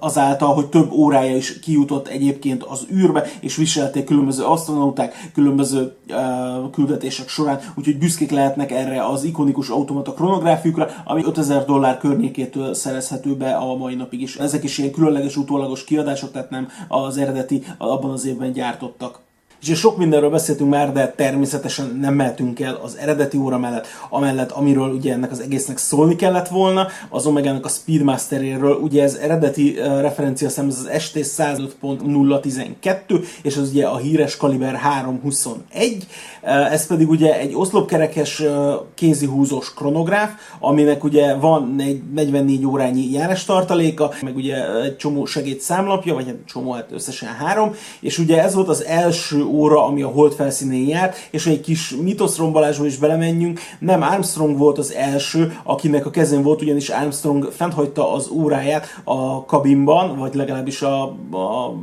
azáltal, 0.00 0.54
hogy 0.54 0.66
több 0.66 0.92
órája 0.92 1.36
is 1.36 1.58
kijutott 1.58 2.08
egyébként 2.08 2.62
az 2.62 2.86
űrbe, 2.92 3.24
és 3.40 3.56
viselték 3.56 4.04
különböző 4.04 4.44
asztronauták, 4.44 5.30
különböző 5.34 5.96
uh, 6.08 6.70
küldetések 6.70 7.28
során, 7.28 7.60
úgyhogy 7.74 7.98
büszkék 7.98 8.30
lehetnek 8.30 8.70
erre 8.70 9.06
az 9.06 9.24
ikonikus 9.24 9.68
automata 9.68 10.12
kronográfiukra, 10.12 10.88
ami 11.04 11.24
5000 11.24 11.64
dollár 11.64 11.98
környékétől 11.98 12.74
szerezhető 12.74 13.36
be 13.36 13.54
a 13.54 13.76
mai 13.76 13.94
napig 13.94 14.20
is. 14.20 14.36
Ezek 14.36 14.64
is 14.64 14.78
ilyen 14.78 14.92
különleges 14.92 15.36
utólagos 15.36 15.84
kiadások, 15.84 16.32
tehát 16.32 16.50
nem 16.50 16.68
az 16.88 17.16
eredeti 17.16 17.62
abban 17.78 18.10
az 18.10 18.26
évben 18.26 18.52
gyártottak. 18.52 19.20
És 19.66 19.78
sok 19.78 19.96
mindenről 19.96 20.30
beszéltünk 20.30 20.70
már, 20.70 20.92
de 20.92 21.12
természetesen 21.16 21.98
nem 22.00 22.14
mehetünk 22.14 22.60
el 22.60 22.78
az 22.82 22.96
eredeti 22.96 23.36
óra 23.36 23.58
mellett, 23.58 23.86
amellett, 24.10 24.50
amiről 24.50 24.88
ugye 24.88 25.12
ennek 25.12 25.30
az 25.30 25.40
egésznek 25.40 25.78
szólni 25.78 26.16
kellett 26.16 26.48
volna, 26.48 26.86
az 27.08 27.26
Omega-nak 27.26 27.64
a 27.64 27.68
Speedmasteréről, 27.68 28.74
ugye 28.74 29.02
ez 29.02 29.14
eredeti 29.14 29.74
referencia 30.00 30.48
szám, 30.48 30.68
ez 30.68 30.78
az 30.78 31.02
ST 31.02 31.16
105.012, 31.16 33.24
és 33.42 33.56
az 33.56 33.70
ugye 33.70 33.86
a 33.86 33.96
híres 33.96 34.36
kaliber 34.36 34.74
321, 34.74 36.06
uh, 36.42 36.72
ez 36.72 36.86
pedig 36.86 37.08
ugye 37.08 37.38
egy 37.38 37.54
oszlopkerekes 37.54 38.40
uh, 38.40 38.74
kézihúzós 38.94 39.74
kronográf, 39.74 40.30
aminek 40.60 41.04
ugye 41.04 41.34
van 41.34 41.74
egy 41.78 42.02
44 42.14 42.66
órányi 42.66 43.10
járás 43.10 43.44
tartaléka, 43.44 44.10
meg 44.22 44.36
ugye 44.36 44.82
egy 44.82 44.96
csomó 44.96 45.24
segédszámlapja, 45.24 46.14
vagy 46.14 46.28
egy 46.28 46.34
hát 46.34 46.46
csomó, 46.46 46.72
hát 46.72 46.92
összesen 46.92 47.28
három, 47.28 47.74
és 48.00 48.18
ugye 48.18 48.42
ez 48.42 48.54
volt 48.54 48.68
az 48.68 48.84
első 48.84 49.44
óra, 49.54 49.86
ami 49.86 50.02
a 50.02 50.08
hold 50.08 50.32
felszínén 50.32 50.88
járt, 50.88 51.16
és 51.30 51.46
egy 51.46 51.60
kis 51.60 51.94
mitoszrombalásba 52.02 52.86
is 52.86 52.96
belemenjünk, 52.96 53.60
nem 53.78 54.02
Armstrong 54.02 54.58
volt 54.58 54.78
az 54.78 54.92
első, 54.92 55.56
akinek 55.62 56.06
a 56.06 56.10
kezén 56.10 56.42
volt, 56.42 56.62
ugyanis 56.62 56.88
Armstrong 56.88 57.50
fenthagyta 57.52 58.12
az 58.12 58.28
óráját 58.28 58.86
a 59.04 59.44
kabinban, 59.44 60.18
vagy 60.18 60.34
legalábbis 60.34 60.82
a, 60.82 61.02
a 61.30 61.74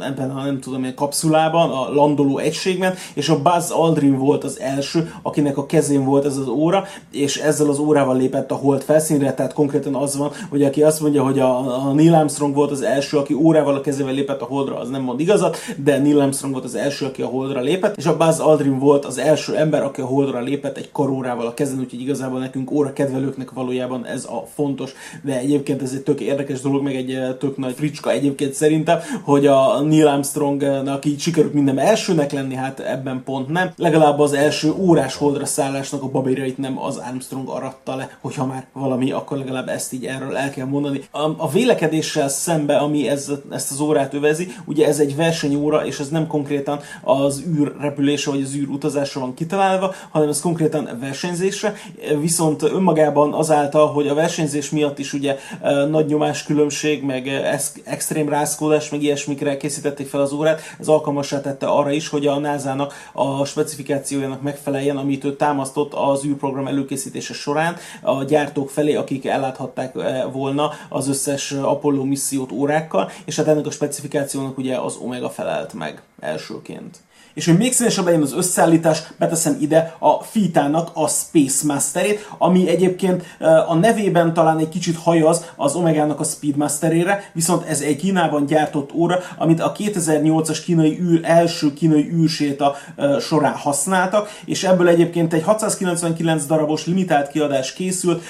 ebben 0.00 0.30
a 0.30 0.44
nem 0.44 0.60
tudom, 0.60 0.84
egy 0.84 0.94
kapszulában, 0.94 1.70
a 1.70 1.92
landoló 1.94 2.38
egységben, 2.38 2.94
és 3.14 3.28
a 3.28 3.42
Buzz 3.42 3.70
Aldrin 3.70 4.18
volt 4.18 4.44
az 4.44 4.60
első, 4.60 5.12
akinek 5.22 5.56
a 5.56 5.66
kezén 5.66 6.04
volt 6.04 6.24
ez 6.24 6.36
az 6.36 6.48
óra, 6.48 6.84
és 7.10 7.36
ezzel 7.36 7.68
az 7.68 7.78
órával 7.78 8.16
lépett 8.16 8.50
a 8.50 8.54
hold 8.54 8.82
felszínre, 8.82 9.34
tehát 9.34 9.52
konkrétan 9.52 9.94
az 9.94 10.16
van, 10.16 10.30
hogy 10.50 10.62
aki 10.62 10.82
azt 10.82 11.00
mondja, 11.00 11.22
hogy 11.22 11.38
a, 11.38 11.86
a 11.86 11.92
Neil 11.92 12.14
Armstrong 12.14 12.54
volt 12.54 12.70
az 12.70 12.82
első, 12.82 13.16
aki 13.16 13.34
órával 13.34 13.74
a 13.74 13.80
kezével 13.80 14.14
lépett 14.14 14.40
a 14.40 14.44
holdra, 14.44 14.78
az 14.78 14.88
nem 14.88 15.02
mond 15.02 15.20
igazat, 15.20 15.56
de 15.84 15.98
Neil 15.98 16.20
Armstrong 16.20 16.52
volt 16.52 16.64
az 16.64 16.74
első, 16.74 17.06
aki 17.06 17.22
a 17.22 17.26
holdra 17.26 17.60
lépett, 17.60 17.96
és 17.96 18.06
a 18.06 18.16
Buzz 18.16 18.40
Aldrin 18.40 18.78
volt 18.78 19.04
az 19.04 19.18
első 19.18 19.56
ember, 19.56 19.82
aki 19.82 20.00
a 20.00 20.06
holdra 20.06 20.40
lépett 20.40 20.76
egy 20.76 20.90
karórával 20.92 21.46
a 21.46 21.54
kezén, 21.54 21.78
úgyhogy 21.78 22.00
igazából 22.00 22.38
nekünk 22.38 22.70
óra 22.70 22.92
kedvelőknek 22.92 23.50
valójában 23.50 24.06
ez 24.06 24.24
a 24.24 24.46
fontos, 24.54 24.92
de 25.22 25.38
egyébként 25.38 25.82
ez 25.82 25.92
egy 25.92 26.02
tök 26.02 26.20
érdekes 26.20 26.60
dolog, 26.60 26.82
meg 26.82 26.96
egy 26.96 27.36
tök 27.38 27.56
nagy 27.56 27.74
fricska 27.74 28.10
egyébként 28.10 28.52
szerintem, 28.52 28.98
hogy 29.22 29.46
a 29.46 29.80
Neil 29.88 30.06
Armstrongnak 30.06 31.04
így 31.04 31.20
sikerült 31.20 31.54
minden 31.54 31.78
elsőnek 31.78 32.32
lenni, 32.32 32.54
hát 32.54 32.80
ebben 32.80 33.22
pont 33.24 33.48
nem. 33.48 33.72
Legalább 33.76 34.18
az 34.18 34.32
első 34.32 34.72
órás 34.78 35.16
holdra 35.16 35.46
szállásnak 35.46 36.02
a 36.02 36.08
babérjait 36.08 36.58
nem 36.58 36.82
az 36.82 36.96
Armstrong 36.96 37.48
aratta 37.48 37.96
le, 37.96 38.18
hogyha 38.20 38.46
már 38.46 38.66
valami, 38.72 39.10
akkor 39.10 39.38
legalább 39.38 39.68
ezt 39.68 39.92
így 39.92 40.04
erről 40.04 40.36
el 40.36 40.50
kell 40.50 40.66
mondani. 40.66 41.00
A, 41.10 41.20
a 41.36 41.50
vélekedéssel 41.50 42.28
szembe, 42.28 42.76
ami 42.76 43.08
ez, 43.08 43.30
ezt 43.50 43.70
az 43.70 43.80
órát 43.80 44.14
övezi, 44.14 44.48
ugye 44.64 44.86
ez 44.86 44.98
egy 44.98 45.16
versenyóra, 45.16 45.86
és 45.86 45.98
ez 45.98 46.08
nem 46.08 46.26
konkrétan 46.26 46.80
az 47.02 47.42
űrrepülésre 47.46 48.30
vagy 48.30 48.42
az 48.42 48.54
űrutazásra 48.54 49.20
van 49.20 49.34
kitalálva, 49.34 49.94
hanem 50.10 50.28
ez 50.28 50.40
konkrétan 50.40 50.88
versenyzésre, 51.00 51.74
viszont 52.20 52.62
önmagában 52.62 53.34
azáltal, 53.34 53.86
hogy 53.86 54.06
a 54.06 54.14
versenyzés 54.14 54.70
miatt 54.70 54.98
is 54.98 55.12
ugye 55.12 55.36
nagy 55.90 56.06
nyomás 56.06 56.42
különbség, 56.42 57.02
meg 57.02 57.28
extrém 57.84 58.28
rázkódás, 58.28 58.90
meg 58.90 59.02
ilyesmikre 59.02 59.56
készítették 59.78 60.08
fel 60.08 60.20
az 60.20 60.32
órát, 60.32 60.60
ez 60.80 60.88
alkalmasá 60.88 61.40
tette 61.40 61.66
arra 61.66 61.90
is, 61.90 62.08
hogy 62.08 62.26
a 62.26 62.38
NASA-nak 62.38 62.94
a 63.12 63.44
specifikációjának 63.44 64.42
megfeleljen, 64.42 64.96
amit 64.96 65.24
ő 65.24 65.36
támasztott 65.36 65.94
az 65.94 66.24
űrprogram 66.24 66.66
előkészítése 66.66 67.34
során 67.34 67.76
a 68.02 68.24
gyártók 68.24 68.70
felé, 68.70 68.94
akik 68.94 69.26
elláthatták 69.26 69.94
volna 70.32 70.70
az 70.88 71.08
összes 71.08 71.52
Apollo 71.52 72.04
missziót 72.04 72.52
órákkal, 72.52 73.10
és 73.24 73.36
hát 73.36 73.48
ennek 73.48 73.66
a 73.66 73.70
specifikációnak 73.70 74.58
ugye 74.58 74.76
az 74.76 74.96
Omega 74.96 75.30
felelt 75.30 75.72
meg 75.72 76.02
elsőként. 76.20 76.96
És 77.38 77.46
hogy 77.46 77.56
még 77.56 77.72
színesebb 77.72 78.04
legyen 78.04 78.22
az 78.22 78.34
összeállítás, 78.34 79.02
beteszem 79.18 79.56
ide 79.60 79.94
a 79.98 80.22
Fitának 80.22 80.90
a 80.94 81.08
Space 81.08 81.66
Masterét, 81.66 82.30
ami 82.38 82.68
egyébként 82.68 83.24
a 83.68 83.74
nevében 83.74 84.34
talán 84.34 84.58
egy 84.58 84.68
kicsit 84.68 84.96
hajaz 84.96 85.44
az 85.56 85.74
Omegának 85.74 86.20
a 86.20 86.24
Speedmasterére, 86.24 87.30
viszont 87.32 87.68
ez 87.68 87.80
egy 87.80 87.96
Kínában 87.96 88.46
gyártott 88.46 88.92
óra, 88.92 89.18
amit 89.36 89.60
a 89.60 89.72
2008-as 89.78 90.58
kínai 90.64 90.98
űr, 91.00 91.20
első 91.22 91.72
kínai 91.74 92.10
űrséta 92.12 92.76
során 93.20 93.54
használtak, 93.54 94.28
és 94.44 94.64
ebből 94.64 94.88
egyébként 94.88 95.32
egy 95.32 95.42
699 95.42 96.46
darabos 96.46 96.86
limitált 96.86 97.30
kiadás 97.30 97.72
készült 97.72 98.22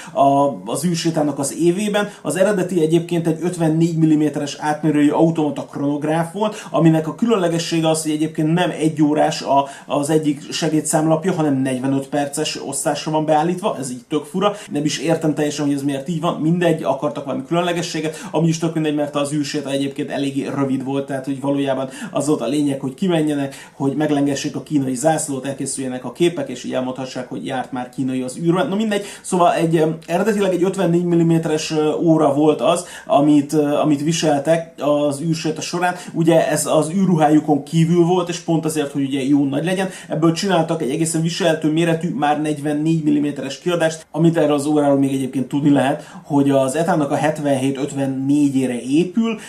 az 0.65 0.85
űrsétának 0.85 1.39
az 1.39 1.55
évében. 1.59 2.09
Az 2.21 2.35
eredeti 2.35 2.81
egyébként 2.81 3.27
egy 3.27 3.39
54 3.41 3.97
mm-es 3.97 4.57
átmérőjű 4.59 5.09
automata 5.09 5.65
kronográf 5.65 6.33
volt, 6.33 6.67
aminek 6.71 7.07
a 7.07 7.15
különlegessége 7.15 7.89
az, 7.89 8.01
hogy 8.01 8.11
egyébként 8.11 8.53
nem 8.53 8.69
egy 8.69 8.98
egy 8.99 9.05
órás 9.05 9.41
a, 9.41 9.67
az 9.85 10.09
egyik 10.09 10.51
segédszámlapja, 10.51 11.33
hanem 11.33 11.61
45 11.61 12.07
perces 12.07 12.59
osztásra 12.65 13.11
van 13.11 13.25
beállítva, 13.25 13.75
ez 13.79 13.91
így 13.91 14.05
tök 14.09 14.25
fura, 14.25 14.55
nem 14.71 14.85
is 14.85 14.97
értem 14.97 15.33
teljesen, 15.33 15.65
hogy 15.65 15.73
ez 15.73 15.83
miért 15.83 16.09
így 16.09 16.21
van, 16.21 16.41
mindegy, 16.41 16.83
akartak 16.83 17.25
valami 17.25 17.43
különlegességet, 17.47 18.27
ami 18.31 18.47
is 18.47 18.57
tök 18.57 18.73
mindegy, 18.73 18.95
mert 18.95 19.15
az 19.15 19.33
űrséta 19.33 19.69
egyébként 19.69 20.09
eléggé 20.09 20.47
rövid 20.47 20.83
volt, 20.83 21.05
tehát 21.05 21.25
hogy 21.25 21.41
valójában 21.41 21.89
az 22.11 22.27
volt 22.27 22.41
a 22.41 22.47
lényeg, 22.47 22.79
hogy 22.79 22.93
kimenjenek, 22.93 23.69
hogy 23.73 23.95
meglengessék 23.95 24.55
a 24.55 24.63
kínai 24.63 24.95
zászlót, 24.95 25.45
elkészüljenek 25.45 26.05
a 26.05 26.11
képek, 26.11 26.49
és 26.49 26.63
így 26.63 26.73
elmondhassák, 26.73 27.29
hogy 27.29 27.45
járt 27.45 27.71
már 27.71 27.89
kínai 27.89 28.21
az 28.21 28.37
űrben. 28.37 28.67
No 28.67 28.75
mindegy, 28.75 29.05
szóval 29.21 29.53
egy 29.53 29.83
eredetileg 30.05 30.53
egy 30.53 30.63
54 30.63 31.03
mm-es 31.03 31.73
óra 32.01 32.33
volt 32.33 32.61
az, 32.61 32.85
amit, 33.05 33.53
amit 33.53 34.03
viseltek 34.03 34.73
az 34.81 35.21
űrséta 35.21 35.61
során. 35.61 35.95
Ugye 36.13 36.49
ez 36.49 36.65
az 36.65 36.89
űrruhájukon 36.89 37.63
kívül 37.63 38.05
volt, 38.05 38.29
és 38.29 38.39
pont 38.39 38.65
azért 38.65 38.78
azért, 38.79 38.93
hogy 38.93 39.03
ugye 39.03 39.23
jó 39.23 39.45
nagy 39.45 39.65
legyen. 39.65 39.89
Ebből 40.07 40.31
csináltak 40.31 40.81
egy 40.81 40.89
egészen 40.89 41.21
viselhető 41.21 41.71
méretű, 41.71 42.09
már 42.09 42.41
44 42.41 43.03
mm-es 43.03 43.59
kiadást, 43.59 44.05
amit 44.11 44.37
erre 44.37 44.53
az 44.53 44.65
óráról 44.65 44.97
még 44.99 45.13
egyébként 45.13 45.47
tudni 45.47 45.69
lehet, 45.69 46.03
hogy 46.23 46.49
az 46.49 46.75
etának 46.75 47.11
a 47.11 47.17
77-54-ére 47.17 48.81
épül, 48.81 49.39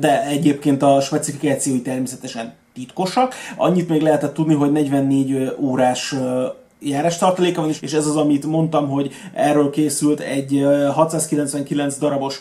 de 0.00 0.26
egyébként 0.26 0.82
a 0.82 1.00
specifikációi 1.00 1.80
természetesen 1.80 2.52
titkosak. 2.74 3.34
Annyit 3.56 3.88
még 3.88 4.02
lehetett 4.02 4.34
tudni, 4.34 4.54
hogy 4.54 4.72
44 4.72 5.52
órás 5.60 6.14
járás 6.84 7.18
tartaléka 7.18 7.60
van 7.60 7.70
is, 7.70 7.80
és 7.80 7.92
ez 7.92 8.06
az, 8.06 8.16
amit 8.16 8.46
mondtam, 8.46 8.88
hogy 8.88 9.12
erről 9.32 9.70
készült 9.70 10.20
egy 10.20 10.66
699 10.92 11.98
darabos 11.98 12.40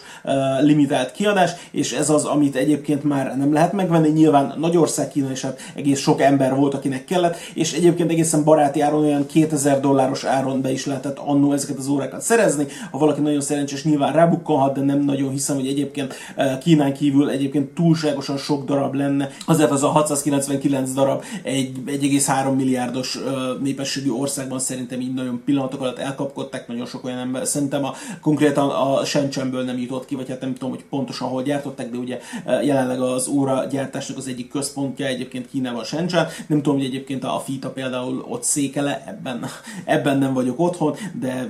limitált 0.61 1.11
kiadás, 1.11 1.51
és 1.71 1.91
ez 1.91 2.09
az, 2.09 2.25
amit 2.25 2.55
egyébként 2.55 3.03
már 3.03 3.37
nem 3.37 3.53
lehet 3.53 3.73
megvenni. 3.73 4.09
Nyilván 4.09 4.53
Nagyország, 4.57 5.09
Kína 5.09 5.31
és 5.31 5.41
hát 5.41 5.59
egész 5.75 5.99
sok 5.99 6.21
ember 6.21 6.55
volt, 6.55 6.73
akinek 6.73 7.05
kellett, 7.05 7.35
és 7.53 7.73
egyébként 7.73 8.11
egészen 8.11 8.43
baráti 8.43 8.81
áron, 8.81 9.03
olyan 9.03 9.25
2000 9.25 9.79
dolláros 9.79 10.23
áron 10.23 10.61
be 10.61 10.71
is 10.71 10.85
lehetett 10.85 11.17
annó 11.17 11.53
ezeket 11.53 11.77
az 11.77 11.87
órákat 11.87 12.21
szerezni. 12.21 12.65
Ha 12.91 12.97
valaki 12.97 13.21
nagyon 13.21 13.41
szerencsés, 13.41 13.83
nyilván 13.83 14.13
rábukkolhat, 14.13 14.73
de 14.73 14.81
nem 14.81 14.99
nagyon 14.99 15.31
hiszem, 15.31 15.55
hogy 15.55 15.67
egyébként 15.67 16.13
Kínán 16.61 16.93
kívül 16.93 17.29
egyébként 17.29 17.73
túlságosan 17.73 18.37
sok 18.37 18.65
darab 18.65 18.93
lenne. 18.93 19.29
Azért 19.45 19.71
az 19.71 19.83
a 19.83 19.87
699 19.87 20.91
darab 20.91 21.23
egy 21.43 21.71
1,3 21.85 22.55
milliárdos 22.55 23.19
népességű 23.61 24.11
ország 24.11 24.31
országban 24.33 24.59
szerintem 24.59 25.01
így 25.01 25.13
nagyon 25.13 25.41
pillanatok 25.45 25.81
alatt 25.81 25.97
elkapkodták, 25.97 26.67
nagyon 26.67 26.85
sok 26.85 27.03
olyan 27.03 27.17
ember, 27.17 27.45
szerintem 27.47 27.85
a, 27.85 27.93
konkrétan 28.21 28.69
a 28.69 29.05
Shenzhenből 29.05 29.63
nem 29.63 29.77
jutott 29.77 30.05
ki, 30.05 30.15
vagy 30.15 30.29
hát 30.29 30.41
nem 30.41 30.53
tudom, 30.53 30.69
hogy 30.69 30.83
pontosan 30.89 31.27
hol 31.27 31.43
gyártották, 31.43 31.91
de 31.91 31.97
ugye 31.97 32.19
e, 32.45 32.63
jelenleg 32.63 33.01
az 33.01 33.27
óra 33.27 33.65
gyártásnak 33.65 34.17
az 34.17 34.27
egyik 34.27 34.49
központja 34.49 35.05
egyébként 35.05 35.49
Kínában 35.49 35.83
Shenzhen, 35.83 36.27
nem 36.47 36.61
tudom, 36.61 36.77
hogy 36.77 36.87
egyébként 36.87 37.23
a 37.23 37.41
FITA 37.45 37.69
például 37.69 38.25
ott 38.29 38.43
székele, 38.43 39.03
ebben, 39.07 39.45
ebben 39.85 40.17
nem 40.17 40.33
vagyok 40.33 40.59
otthon, 40.59 40.95
de 41.19 41.49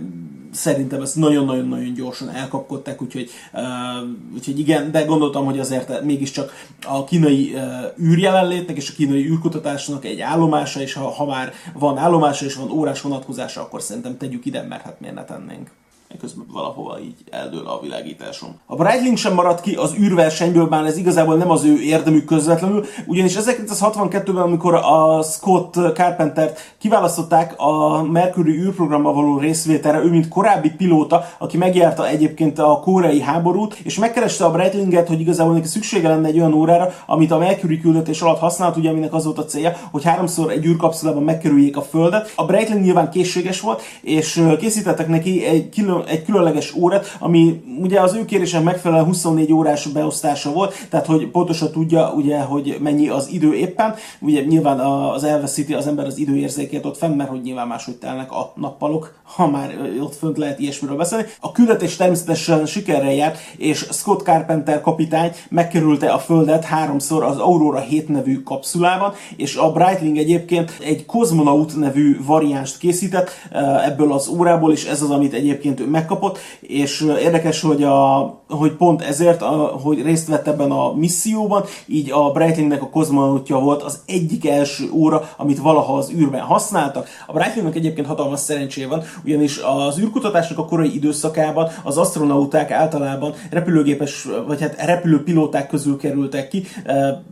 szerintem 0.53 1.01
ezt 1.01 1.15
nagyon-nagyon-nagyon 1.15 1.93
gyorsan 1.93 2.29
elkapkodták, 2.29 3.01
úgyhogy, 3.01 3.29
úgyhogy 4.33 4.59
igen, 4.59 4.91
de 4.91 5.01
gondoltam, 5.01 5.45
hogy 5.45 5.59
azért 5.59 6.03
mégiscsak 6.03 6.51
a 6.87 7.03
kínai 7.03 7.55
űrjelenlétnek 8.01 8.77
és 8.77 8.89
a 8.89 8.93
kínai 8.93 9.25
űrkutatásnak 9.25 10.05
egy 10.05 10.19
állomása, 10.19 10.81
és 10.81 10.93
ha, 10.93 11.09
ha 11.09 11.25
már 11.25 11.53
van 11.73 11.97
állomása 11.97 12.45
és 12.45 12.55
van 12.55 12.71
órás 12.71 13.01
vonatkozása, 13.01 13.61
akkor 13.61 13.81
szerintem 13.81 14.17
tegyük 14.17 14.45
ide, 14.45 14.61
mert 14.61 14.81
hát 14.81 14.99
miért 14.99 15.15
ne 15.15 15.23
tennénk 15.23 15.69
közben 16.19 16.45
valahova 16.51 16.99
így 16.99 17.15
eldől 17.29 17.67
a 17.67 17.79
világításom. 17.81 18.49
A 18.65 18.75
Breitling 18.75 19.17
sem 19.17 19.33
maradt 19.33 19.61
ki 19.61 19.75
az 19.75 19.93
űrversenyből, 19.99 20.67
bár 20.67 20.85
ez 20.85 20.97
igazából 20.97 21.35
nem 21.35 21.49
az 21.49 21.63
ő 21.63 21.81
érdemük 21.81 22.25
közvetlenül, 22.25 22.85
ugyanis 23.05 23.35
1962-ben, 23.39 24.43
amikor 24.43 24.73
a 24.73 25.21
Scott 25.21 25.73
Carpenter 25.93 26.53
kiválasztották 26.77 27.53
a 27.57 28.03
Mercury 28.03 28.51
űrprogrammal 28.51 29.13
való 29.13 29.37
részvételre, 29.37 30.03
ő 30.03 30.09
mint 30.09 30.27
korábbi 30.27 30.69
pilóta, 30.69 31.25
aki 31.37 31.57
megjárta 31.57 32.07
egyébként 32.07 32.59
a 32.59 32.79
koreai 32.79 33.21
háborút, 33.21 33.77
és 33.83 33.97
megkereste 33.97 34.45
a 34.45 34.51
Breitlinget, 34.51 35.07
hogy 35.07 35.19
igazából 35.19 35.53
neki 35.53 35.67
szüksége 35.67 36.07
lenne 36.07 36.27
egy 36.27 36.39
olyan 36.39 36.53
órára, 36.53 36.93
amit 37.05 37.31
a 37.31 37.37
Mercury 37.37 37.79
küldetés 37.79 38.21
alatt 38.21 38.39
használt, 38.39 38.77
ugye 38.77 38.89
aminek 38.89 39.13
az 39.13 39.25
volt 39.25 39.37
a 39.37 39.45
célja, 39.45 39.75
hogy 39.91 40.03
háromszor 40.03 40.51
egy 40.51 40.65
űrkapszulában 40.65 41.23
megkerüljék 41.23 41.77
a 41.77 41.81
Földet. 41.81 42.31
A 42.35 42.45
Breitling 42.45 42.81
nyilván 42.83 43.09
készséges 43.09 43.61
volt, 43.61 43.81
és 44.01 44.43
készítettek 44.59 45.07
neki 45.07 45.45
egy 45.45 45.69
külön 45.69 46.02
egy 46.07 46.23
különleges 46.23 46.75
órát, 46.75 47.17
ami 47.19 47.63
ugye 47.81 47.99
az 47.99 48.13
ő 48.13 48.25
kérésen 48.25 48.63
megfelelően 48.63 49.05
24 49.05 49.53
órás 49.53 49.87
beosztása 49.87 50.51
volt, 50.51 50.87
tehát 50.89 51.05
hogy 51.05 51.27
pontosan 51.27 51.71
tudja, 51.71 52.13
ugye, 52.15 52.39
hogy 52.39 52.77
mennyi 52.81 53.07
az 53.07 53.29
idő 53.31 53.53
éppen. 53.53 53.95
Ugye 54.19 54.41
nyilván 54.41 54.79
az 54.79 55.23
elveszíti 55.23 55.73
az 55.73 55.87
ember 55.87 56.05
az 56.05 56.17
időérzékét 56.17 56.85
ott 56.85 56.97
fenn, 56.97 57.15
mert 57.15 57.29
hogy 57.29 57.41
nyilván 57.41 57.67
máshogy 57.67 57.95
telnek 57.95 58.31
a 58.31 58.53
nappalok, 58.55 59.13
ha 59.23 59.47
már 59.49 59.75
ott 60.01 60.15
fönt 60.15 60.37
lehet 60.37 60.59
ilyesmiről 60.59 60.97
beszélni. 60.97 61.25
A 61.39 61.51
küldetés 61.51 61.95
természetesen 61.95 62.65
sikerrel 62.65 63.13
járt, 63.13 63.37
és 63.57 63.87
Scott 63.91 64.23
Carpenter 64.23 64.81
kapitány 64.81 65.31
megkerülte 65.49 66.09
a 66.09 66.19
Földet 66.19 66.63
háromszor 66.63 67.23
az 67.23 67.37
Aurora 67.37 67.79
7 67.79 68.07
nevű 68.07 68.41
kapszulában, 68.41 69.13
és 69.35 69.55
a 69.55 69.71
Breitling 69.71 70.17
egyébként 70.17 70.77
egy 70.83 71.05
Cosmonaut 71.05 71.75
nevű 71.75 72.19
variánst 72.25 72.77
készített 72.77 73.29
ebből 73.85 74.11
az 74.11 74.27
órából, 74.27 74.71
és 74.71 74.85
ez 74.85 75.01
az, 75.01 75.09
amit 75.09 75.33
egyébként 75.33 75.79
ő 75.79 75.87
megkapott, 75.93 76.37
és 76.59 77.13
érdekes, 77.21 77.61
hogy, 77.61 77.83
a, 77.83 78.25
hogy 78.49 78.71
pont 78.71 79.01
ezért, 79.01 79.41
a, 79.41 79.79
hogy 79.83 80.01
részt 80.01 80.27
vett 80.27 80.47
ebben 80.47 80.71
a 80.71 80.93
misszióban, 80.93 81.63
így 81.85 82.11
a 82.11 82.31
Breitlingnek 82.31 82.81
a 82.81 82.89
kozmonautja 82.89 83.59
volt 83.59 83.81
az 83.81 83.99
egyik 84.05 84.47
első 84.47 84.89
óra, 84.93 85.29
amit 85.37 85.59
valaha 85.59 85.97
az 85.97 86.11
űrben 86.11 86.41
használtak. 86.41 87.07
A 87.27 87.33
Breitlingnek 87.33 87.75
egyébként 87.75 88.07
hatalmas 88.07 88.39
szerencséje 88.39 88.87
van, 88.87 89.01
ugyanis 89.25 89.59
az 89.87 89.99
űrkutatásnak 89.99 90.57
a 90.57 90.65
korai 90.65 90.95
időszakában 90.95 91.69
az 91.83 91.97
astronauták 91.97 92.71
általában 92.71 93.33
repülőgépes, 93.49 94.27
vagy 94.47 94.61
hát 94.61 94.85
repülőpilóták 94.85 95.67
közül 95.67 95.97
kerültek 95.97 96.47
ki. 96.47 96.63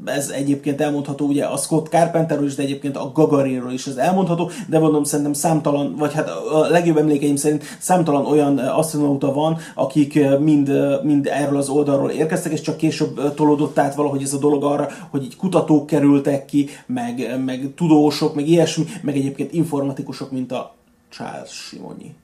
Ez 0.05 0.29
egyébként 0.29 0.81
elmondható 0.81 1.25
ugye 1.25 1.45
a 1.45 1.57
Scott 1.57 1.87
Carpenterről 1.87 2.45
is, 2.45 2.55
de 2.55 2.63
egyébként 2.63 2.97
a 2.97 3.11
Gagarinról 3.13 3.71
is 3.71 3.85
ez 3.85 3.95
elmondható, 3.95 4.49
de 4.67 4.79
mondom 4.79 5.03
szerintem 5.03 5.33
számtalan, 5.33 5.95
vagy 5.97 6.13
hát 6.13 6.29
a 6.29 6.67
legjobb 6.69 6.97
emlékeim 6.97 7.35
szerint 7.35 7.63
számtalan 7.79 8.25
olyan 8.25 8.50
olyan 8.57 8.67
asztronauta 8.73 9.33
van, 9.33 9.57
akik 9.75 10.19
mind, 10.39 10.71
mind 11.03 11.27
erről 11.27 11.57
az 11.57 11.69
oldalról 11.69 12.09
érkeztek, 12.09 12.51
és 12.51 12.61
csak 12.61 12.77
később 12.77 13.33
tolódott 13.33 13.77
át 13.77 13.95
valahogy 13.95 14.21
ez 14.21 14.33
a 14.33 14.39
dolog 14.39 14.63
arra, 14.63 14.87
hogy 15.09 15.23
így 15.23 15.35
kutatók 15.35 15.85
kerültek 15.85 16.45
ki, 16.45 16.69
meg, 16.85 17.41
meg 17.45 17.71
tudósok, 17.75 18.35
meg 18.35 18.47
ilyesmi, 18.47 18.85
meg 19.01 19.15
egyébként 19.15 19.53
informatikusok, 19.53 20.31
mint 20.31 20.51
a 20.51 20.75
Charles 21.09 21.49
Simonyi. 21.49 22.15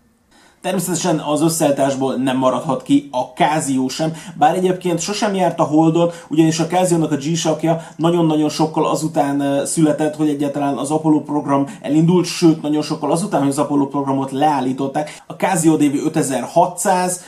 Természetesen 0.61 1.19
az 1.19 1.41
összeállításból 1.41 2.15
nem 2.15 2.37
maradhat 2.37 2.83
ki 2.83 3.09
a 3.11 3.21
Casio 3.21 3.87
sem, 3.87 4.13
bár 4.37 4.55
egyébként 4.55 4.99
sosem 4.99 5.35
járt 5.35 5.59
a 5.59 5.63
Holdon, 5.63 6.11
ugyanis 6.29 6.59
a 6.59 6.67
Casio-nak 6.67 7.11
a 7.11 7.15
G-sakja 7.15 7.81
nagyon-nagyon 7.95 8.49
sokkal 8.49 8.85
azután 8.85 9.65
született, 9.65 10.15
hogy 10.15 10.29
egyáltalán 10.29 10.77
az 10.77 10.91
Apollo 10.91 11.21
program 11.21 11.65
elindult, 11.81 12.25
sőt, 12.25 12.61
nagyon 12.61 12.81
sokkal 12.81 13.11
azután, 13.11 13.39
hogy 13.39 13.49
az 13.49 13.57
Apollo 13.57 13.87
programot 13.87 14.31
leállították. 14.31 15.23
A 15.27 15.33
Casio 15.33 15.75
DV 15.75 16.05
5600, 16.05 17.21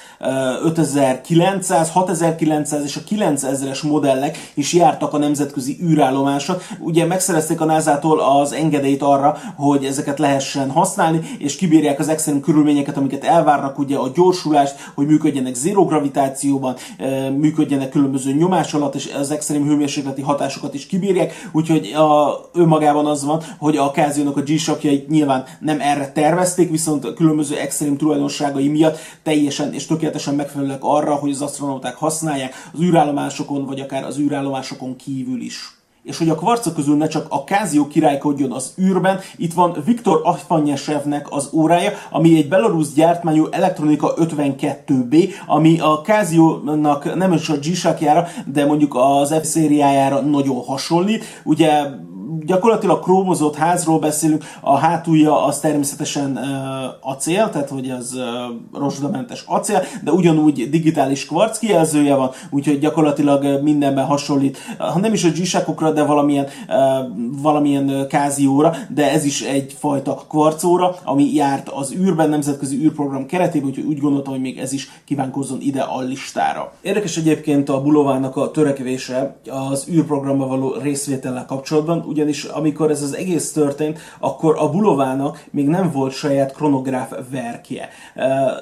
5900, 0.64 1.92
6900 1.92 2.84
és 2.84 2.96
a 2.96 3.02
9000-es 3.10 3.84
modellek 3.84 4.52
is 4.54 4.74
jártak 4.74 5.14
a 5.14 5.18
nemzetközi 5.18 5.78
űrállomáson. 5.84 6.58
Ugye 6.80 7.06
megszerezték 7.06 7.62
a 7.62 7.66
NASA-tól 7.66 8.20
az 8.20 8.52
engedélyt 8.52 9.02
arra, 9.02 9.38
hogy 9.56 9.86
ezeket 9.86 10.20
lehessen 10.20 10.72
használni, 10.72 11.22
és 11.38 11.56
kibírják 11.56 12.00
az 12.00 12.10
extrém 12.10 12.40
körülményeket, 12.40 12.98
amiket 12.98 13.19
elvárnak, 13.24 13.80
ugye 13.80 13.98
a 13.98 14.12
gyorsulást, 14.16 14.76
hogy 14.96 15.08
működjenek 15.08 15.54
zéró 15.54 15.86
gravitációban, 15.86 16.76
működjenek 17.38 17.90
különböző 17.90 18.32
nyomás 18.32 18.74
alatt, 18.74 18.96
és 18.96 19.12
az 19.20 19.32
extrém 19.32 19.66
hőmérsékleti 19.66 20.22
hatásokat 20.22 20.74
is 20.74 20.86
kibírják, 20.86 21.34
úgyhogy 21.52 21.94
a, 21.94 22.40
önmagában 22.54 23.06
az 23.06 23.26
van, 23.26 23.44
hogy 23.58 23.78
a 23.78 23.92
Casio-nak 23.92 24.38
a 24.38 24.42
G-sakjait 24.42 25.08
nyilván 25.08 25.46
nem 25.60 25.82
erre 25.82 26.12
tervezték, 26.12 26.70
viszont 26.70 27.06
a 27.06 27.14
különböző 27.14 27.58
extrém 27.58 27.98
tulajdonságai 27.98 28.68
miatt 28.68 28.98
teljesen 29.24 29.74
és 29.74 29.86
tökéletesen 29.86 30.36
megfelelőek 30.36 30.84
arra, 30.84 31.16
hogy 31.16 31.32
az 31.32 31.42
astronauták 31.42 31.96
használják 31.96 32.54
az 32.74 32.80
űrállomásokon, 32.82 33.66
vagy 33.66 33.80
akár 33.80 34.04
az 34.04 34.20
űrállomásokon 34.20 34.96
kívül 34.96 35.42
is 35.42 35.79
és 36.10 36.18
hogy 36.18 36.30
a 36.30 36.36
kvarcok 36.36 36.74
közül 36.75 36.98
ne 36.98 37.08
csak 37.08 37.25
a 37.30 37.44
Kázió 37.44 37.88
királykodjon 37.88 38.51
az 38.51 38.74
űrben, 38.82 39.20
itt 39.38 39.54
van 39.54 39.78
Viktor 39.86 40.22
Afanyesevnek 40.24 41.32
az 41.32 41.50
órája, 41.54 41.92
ami 42.12 42.38
egy 42.38 42.48
belarusz 42.48 42.94
gyártmányú 42.94 43.48
elektronika 43.51 44.13
52B, 44.18 45.30
ami 45.48 45.80
a 45.80 46.01
Káziónak 46.01 47.16
nem 47.16 47.34
is 47.34 47.50
a 47.50 47.56
g 47.58 47.68
de 48.46 48.66
mondjuk 48.66 48.96
az 48.96 49.34
F 49.42 49.46
szériájára 49.46 50.20
nagyon 50.20 50.63
hasonlít. 50.63 51.24
Ugye 51.44 51.72
gyakorlatilag 52.46 53.04
krómozott 53.04 53.56
házról 53.56 54.00
beszélünk, 54.00 54.44
a 54.62 54.78
hátulja 54.78 55.46
az 55.46 55.60
természetesen 55.60 56.32
uh, 56.32 57.12
acél, 57.12 57.50
tehát 57.50 57.70
hogy 57.70 57.90
az 57.90 58.14
uh, 58.14 58.80
rozsdamentes 58.80 59.44
acél, 59.48 59.84
de 60.04 60.12
ugyanúgy 60.12 60.70
digitális 60.70 61.26
kvarc 61.26 61.58
kijelzője 61.58 62.16
van, 62.16 62.30
úgyhogy 62.50 62.80
gyakorlatilag 62.80 63.64
mindenben 63.64 64.06
hasonlít, 64.06 64.58
ha 64.78 65.00
nem 65.00 65.14
is 65.14 65.24
a 65.24 65.30
g 65.30 65.94
de 65.94 66.04
valamilyen, 66.04 66.48
valamilyen 67.42 68.08
kázióra, 68.08 68.76
de 68.90 69.12
ez 69.12 69.26
is 69.26 69.42
egyfajta 69.42 70.24
kvarcóra, 70.30 70.96
ami 71.04 71.34
járt 71.34 71.70
az 71.70 71.94
űrben, 71.94 72.30
nemzetközi 72.30 72.84
űrprogram 72.84 73.26
keretében, 73.26 73.68
úgyhogy 73.68 73.86
úgy 73.86 74.00
gondoltam, 74.00 74.34
hogy 74.34 74.42
még 74.42 74.58
ez 74.58 74.74
is 74.74 74.90
kívánkozzon 75.06 75.62
ide 75.62 75.82
a 75.82 76.02
listára. 76.02 76.74
Érdekes 76.82 77.18
egyébként 77.18 77.70
a 77.70 77.82
Bulovának 77.82 78.36
a 78.36 78.52
törekvése 78.52 79.36
az 79.50 79.88
űrprogramba 79.92 80.48
való 80.48 80.76
részvétellel 80.82 81.46
kapcsolatban, 81.46 82.04
ugyanis 82.20 82.44
amikor 82.44 82.92
ez 82.92 83.02
az 83.02 83.16
egész 83.16 83.52
történt, 83.52 84.00
akkor 84.20 84.56
a 84.58 84.70
Bulovának 84.70 85.46
még 85.52 85.68
nem 85.68 85.92
volt 85.92 86.14
saját 86.14 86.54
kronográf 86.54 87.14
verkje. 87.32 87.90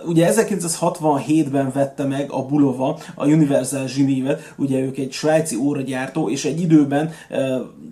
Ugye 0.06 0.34
1967-ben 0.34 1.72
vette 1.74 2.04
meg 2.04 2.32
a 2.32 2.46
Bulova 2.46 3.00
a 3.16 3.26
Universal 3.26 3.86
Geneve-et, 3.96 4.54
ugye 4.58 4.80
ők 4.80 4.98
egy 4.98 5.12
svájci 5.12 5.56
óragyártó, 5.56 6.30
és 6.30 6.46
egy 6.46 6.62
időben 6.62 7.12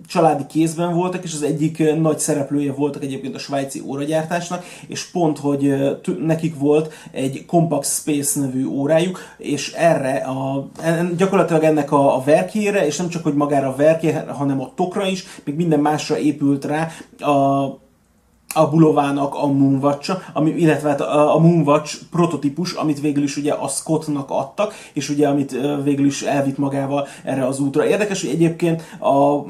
családi 0.08 0.46
kézben 0.46 0.94
voltak, 0.94 1.24
és 1.24 1.34
az 1.34 1.42
egyik 1.42 1.94
nagy 2.00 2.18
szereplője 2.18 2.72
voltak 2.72 3.02
egyébként 3.02 3.34
a 3.34 3.38
svájci 3.38 3.82
óragyártásnak, 3.86 4.64
és 4.86 5.04
pont, 5.04 5.38
hogy 5.38 5.74
nekik 6.20 6.58
volt 6.58 6.92
egy 7.10 7.44
Compact 7.46 7.88
Space 7.88 8.40
nevű 8.40 8.66
órájuk, 8.66 9.20
és 9.38 9.72
erre 9.72 10.16
a, 10.16 10.68
gyakorlatilag 11.16 11.62
ennek 11.62 11.92
a, 11.92 12.16
a 12.16 12.22
verkére, 12.24 12.86
és 12.86 12.96
nem 12.96 13.08
csak, 13.08 13.22
hogy 13.22 13.34
magára 13.34 13.68
a 13.68 13.76
verkére, 13.76 14.24
hanem 14.28 14.60
a 14.60 14.72
tokra 14.74 15.06
is, 15.06 15.24
még 15.44 15.55
minden 15.56 15.80
másra 15.80 16.18
épült 16.18 16.64
rá 16.64 16.88
a 17.18 17.84
a 18.54 18.68
Bulovának 18.68 19.34
a 19.34 19.46
Moonwatch, 19.46 20.16
ami, 20.32 20.50
illetve 20.50 20.88
hát 20.88 21.00
a, 21.00 21.38
Moonwatch 21.38 21.96
prototípus, 22.10 22.72
amit 22.72 23.00
végül 23.00 23.22
is 23.22 23.36
ugye 23.36 23.52
a 23.52 23.68
Scottnak 23.68 24.30
adtak, 24.30 24.74
és 24.92 25.08
ugye 25.08 25.28
amit 25.28 25.56
végül 25.84 26.06
is 26.06 26.22
elvitt 26.22 26.58
magával 26.58 27.06
erre 27.24 27.46
az 27.46 27.60
útra. 27.60 27.86
Érdekes, 27.86 28.20
hogy 28.20 28.30
egyébként 28.30 28.82
a 29.00 29.44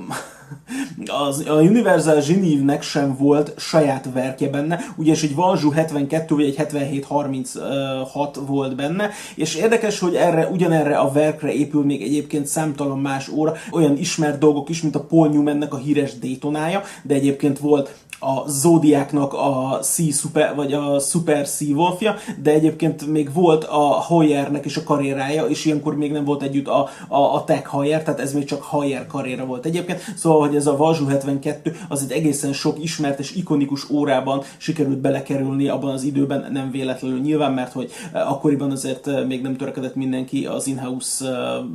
az, 1.06 1.44
a 1.48 1.52
Universal 1.52 2.20
Geneve-nek 2.20 2.82
sem 2.82 3.16
volt 3.16 3.52
saját 3.56 4.08
verkje 4.12 4.48
benne, 4.48 4.80
ugyanis 4.96 5.22
egy 5.22 5.34
Valzsú 5.34 5.70
72 5.70 6.34
vagy 6.34 6.44
egy 6.44 6.56
7736 6.56 8.38
volt 8.46 8.76
benne, 8.76 9.10
és 9.34 9.54
érdekes, 9.54 9.98
hogy 9.98 10.14
erre, 10.14 10.46
ugyanerre 10.46 10.96
a 10.96 11.12
verkre 11.12 11.52
épül 11.52 11.84
még 11.84 12.02
egyébként 12.02 12.46
számtalan 12.46 12.98
más 12.98 13.28
óra, 13.28 13.54
olyan 13.72 13.98
ismert 13.98 14.38
dolgok 14.38 14.68
is, 14.68 14.82
mint 14.82 14.96
a 14.96 15.04
Paul 15.04 15.28
Newmannek 15.28 15.74
a 15.74 15.78
híres 15.78 16.18
Daytonája, 16.18 16.82
de 17.02 17.14
egyébként 17.14 17.58
volt 17.58 17.94
a 18.18 18.48
Zodiacnak 18.48 19.32
a 19.32 19.78
Sea 19.82 20.12
Super, 20.12 20.54
vagy 20.54 20.72
a 20.72 20.98
Super 20.98 21.46
Sea 21.46 21.74
Wolfja, 21.74 22.14
de 22.42 22.50
egyébként 22.50 23.06
még 23.06 23.32
volt 23.32 23.64
a 23.64 23.78
Hoyernek 23.78 24.64
is 24.64 24.76
a 24.76 24.84
karrierája, 24.84 25.44
és 25.44 25.64
ilyenkor 25.64 25.96
még 25.96 26.12
nem 26.12 26.24
volt 26.24 26.42
együtt 26.42 26.66
a, 26.66 26.88
a, 27.08 27.34
a 27.34 27.44
Tech 27.44 27.64
Hoyer, 27.66 28.02
tehát 28.02 28.20
ez 28.20 28.32
még 28.32 28.44
csak 28.44 28.62
Hoyer 28.62 29.06
karriera 29.06 29.44
volt 29.44 29.66
egyébként. 29.66 30.00
Szóval, 30.16 30.40
hogy 30.40 30.56
ez 30.56 30.66
a 30.66 30.76
Vazsú 30.76 31.06
72 31.06 31.76
az 31.88 32.02
egy 32.02 32.10
egészen 32.10 32.52
sok 32.52 32.82
ismert 32.82 33.18
és 33.18 33.34
ikonikus 33.34 33.90
órában 33.90 34.42
sikerült 34.56 34.98
belekerülni 34.98 35.68
abban 35.68 35.90
az 35.90 36.02
időben, 36.02 36.52
nem 36.52 36.70
véletlenül 36.70 37.20
nyilván, 37.20 37.52
mert 37.52 37.72
hogy 37.72 37.90
eh, 38.12 38.32
akkoriban 38.32 38.70
azért 38.70 39.06
eh, 39.06 39.24
még 39.24 39.42
nem 39.42 39.56
törekedett 39.56 39.94
mindenki 39.94 40.46
az 40.46 40.66
in-house, 40.66 41.28
eh, 41.28 41.34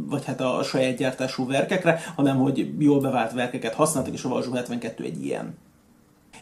vagy 0.09 0.25
hát 0.25 0.41
a 0.41 0.63
saját 0.63 0.97
gyártású 0.97 1.47
verkekre, 1.47 1.99
hanem 2.15 2.37
hogy 2.37 2.71
jól 2.79 2.99
bevált 2.99 3.33
verkeket 3.33 3.73
használtak, 3.73 4.13
és 4.13 4.23
a 4.23 4.29
Vazsú 4.29 4.53
72 4.53 5.03
egy 5.03 5.25
ilyen. 5.25 5.55